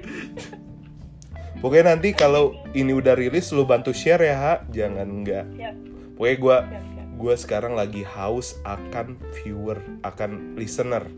pokoknya 1.60 1.96
nanti 1.96 2.12
kalau 2.12 2.56
ini 2.72 2.92
udah 2.92 3.16
rilis 3.16 3.50
lo 3.52 3.64
bantu 3.64 3.92
share 3.92 4.22
ya 4.22 4.36
ha. 4.36 4.54
Jangan 4.70 5.06
enggak 5.06 5.44
siap. 5.56 5.74
Pokoknya 6.16 6.36
siap 6.36 6.84
siap. 6.84 7.08
gue 7.16 7.34
sekarang 7.40 7.72
lagi 7.72 8.02
haus 8.04 8.60
akan 8.64 9.16
viewer 9.40 9.80
akan 10.04 10.56
listener. 10.60 11.08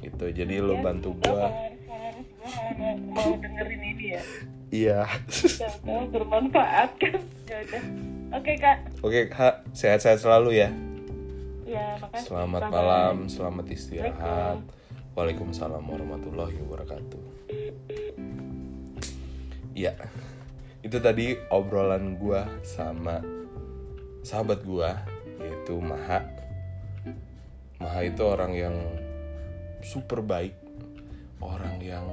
Gitu. 0.00 0.24
Jadi 0.32 0.54
lo 0.62 0.78
Ya, 0.78 0.82
bantu 0.82 1.10
kita 1.20 1.28
gue 1.28 1.46
mau 3.12 3.30
dengerin 3.36 3.82
ini 3.84 4.06
ya? 4.16 4.22
Iya. 4.68 5.00
Tahu 5.84 6.02
bermanfaat 6.12 6.90
kan? 7.00 7.20
Ya 7.48 7.56
udah. 7.64 7.82
Oke 8.36 8.52
kak. 8.60 8.78
Oke 9.00 9.20
ha. 9.32 9.64
Sehat-sehat 9.72 10.20
selalu 10.20 10.60
ya. 10.60 10.68
Ya 11.68 12.00
makasih. 12.00 12.32
Selamat 12.32 12.62
Bye-bye. 12.68 12.76
malam 12.76 13.16
selamat 13.28 13.66
istirahat. 13.72 14.58
Waalaikumsalam 15.18 15.82
warahmatullahi 15.82 16.56
wabarakatuh 16.62 18.46
ya 19.78 19.94
itu 20.82 20.98
tadi 20.98 21.38
obrolan 21.54 22.18
gue 22.18 22.42
sama 22.66 23.22
sahabat 24.26 24.66
gue 24.66 24.90
yaitu 25.38 25.78
Maha 25.78 26.26
Maha 27.78 28.00
itu 28.02 28.22
orang 28.26 28.52
yang 28.58 28.76
super 29.86 30.18
baik 30.18 30.58
orang 31.38 31.78
yang 31.78 32.06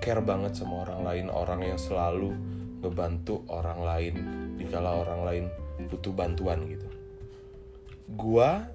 care 0.00 0.24
banget 0.24 0.56
sama 0.56 0.88
orang 0.88 1.04
lain 1.04 1.26
orang 1.28 1.60
yang 1.60 1.76
selalu 1.76 2.32
ngebantu 2.80 3.44
orang 3.52 3.84
lain 3.84 4.14
dikala 4.56 5.04
orang 5.04 5.20
lain 5.28 5.44
butuh 5.92 6.16
bantuan 6.16 6.64
gitu 6.64 6.88
gua 8.08 8.72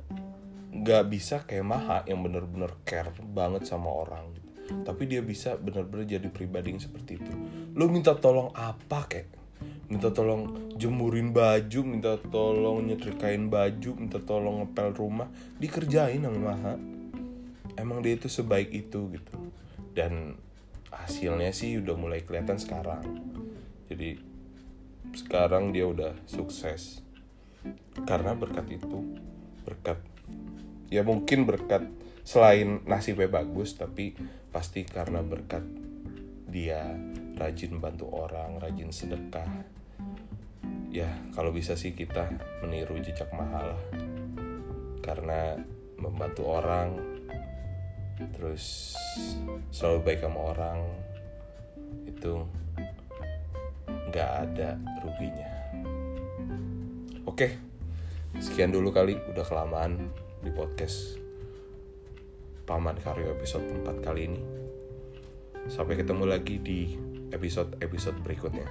nggak 0.78 1.04
bisa 1.10 1.42
kayak 1.42 1.66
Maha 1.66 1.98
yang 2.06 2.22
bener-bener 2.22 2.70
care 2.86 3.10
banget 3.34 3.66
sama 3.66 3.90
orang. 3.90 4.37
Tapi 4.84 5.08
dia 5.08 5.24
bisa 5.24 5.56
bener-bener 5.56 6.20
jadi 6.20 6.28
pribadi 6.32 6.76
yang 6.76 6.82
seperti 6.82 7.20
itu. 7.20 7.32
Lu 7.74 7.88
minta 7.88 8.16
tolong 8.16 8.52
apa 8.56 9.08
kayak 9.08 9.30
minta 9.88 10.12
tolong 10.12 10.74
jemurin 10.76 11.32
baju 11.32 11.80
minta 11.88 12.20
tolong 12.20 12.84
nyetrikain 12.86 13.48
baju 13.48 13.92
minta 13.96 14.20
tolong 14.20 14.64
ngepel 14.64 14.90
rumah. 14.96 15.30
Dikerjain 15.60 16.24
sama 16.24 16.40
Maha. 16.40 16.74
Emang 17.78 18.02
dia 18.02 18.18
itu 18.18 18.28
sebaik 18.28 18.74
itu 18.74 19.12
gitu. 19.14 19.34
Dan 19.94 20.38
hasilnya 20.92 21.54
sih 21.54 21.80
udah 21.80 21.96
mulai 21.96 22.26
kelihatan 22.26 22.60
sekarang. 22.60 23.04
Jadi 23.88 24.20
sekarang 25.16 25.72
dia 25.72 25.88
udah 25.88 26.14
sukses. 26.28 27.02
Karena 28.06 28.38
berkat 28.38 28.70
itu 28.70 29.04
berkat 29.68 30.00
ya 30.88 31.04
mungkin 31.04 31.44
berkat 31.44 31.84
selain 32.24 32.84
nasibnya 32.88 33.28
bagus 33.28 33.76
tapi 33.76 34.16
pasti 34.58 34.82
karena 34.82 35.22
berkat 35.22 35.62
dia 36.50 36.82
rajin 37.38 37.78
bantu 37.78 38.10
orang 38.10 38.58
rajin 38.58 38.90
sedekah. 38.90 39.46
Ya 40.90 41.14
kalau 41.38 41.54
bisa 41.54 41.78
sih 41.78 41.94
kita 41.94 42.26
meniru 42.66 42.98
jejak 42.98 43.30
mahal 43.38 43.78
karena 45.06 45.62
membantu 46.02 46.50
orang 46.50 46.98
terus 48.34 48.98
selalu 49.70 50.10
baik 50.10 50.26
sama 50.26 50.40
orang 50.58 50.80
itu 52.10 52.42
nggak 54.10 54.32
ada 54.42 54.74
ruginya. 55.06 55.54
Oke 57.30 57.62
sekian 58.42 58.74
dulu 58.74 58.90
kali 58.90 59.22
udah 59.22 59.46
kelamaan 59.46 60.10
di 60.42 60.50
podcast 60.50 61.27
Paman 62.68 63.00
Karyo 63.00 63.32
episode 63.32 63.64
4 63.64 64.04
kali 64.04 64.28
ini. 64.28 64.42
Sampai 65.72 65.96
ketemu 65.96 66.28
lagi 66.28 66.60
di 66.60 67.00
episode-episode 67.32 68.20
berikutnya. 68.20 68.68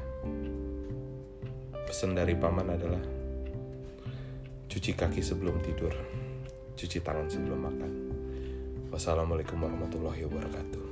Pesan 1.88 2.12
dari 2.12 2.36
Paman 2.36 2.68
adalah 2.68 3.00
cuci 4.68 4.92
kaki 4.92 5.24
sebelum 5.24 5.64
tidur 5.64 5.96
cuci 6.76 7.00
tangan 7.00 7.24
sebelum 7.24 7.56
makan. 7.56 7.92
Wassalamualaikum 8.92 9.56
warahmatullahi 9.56 10.28
wabarakatuh 10.28 10.85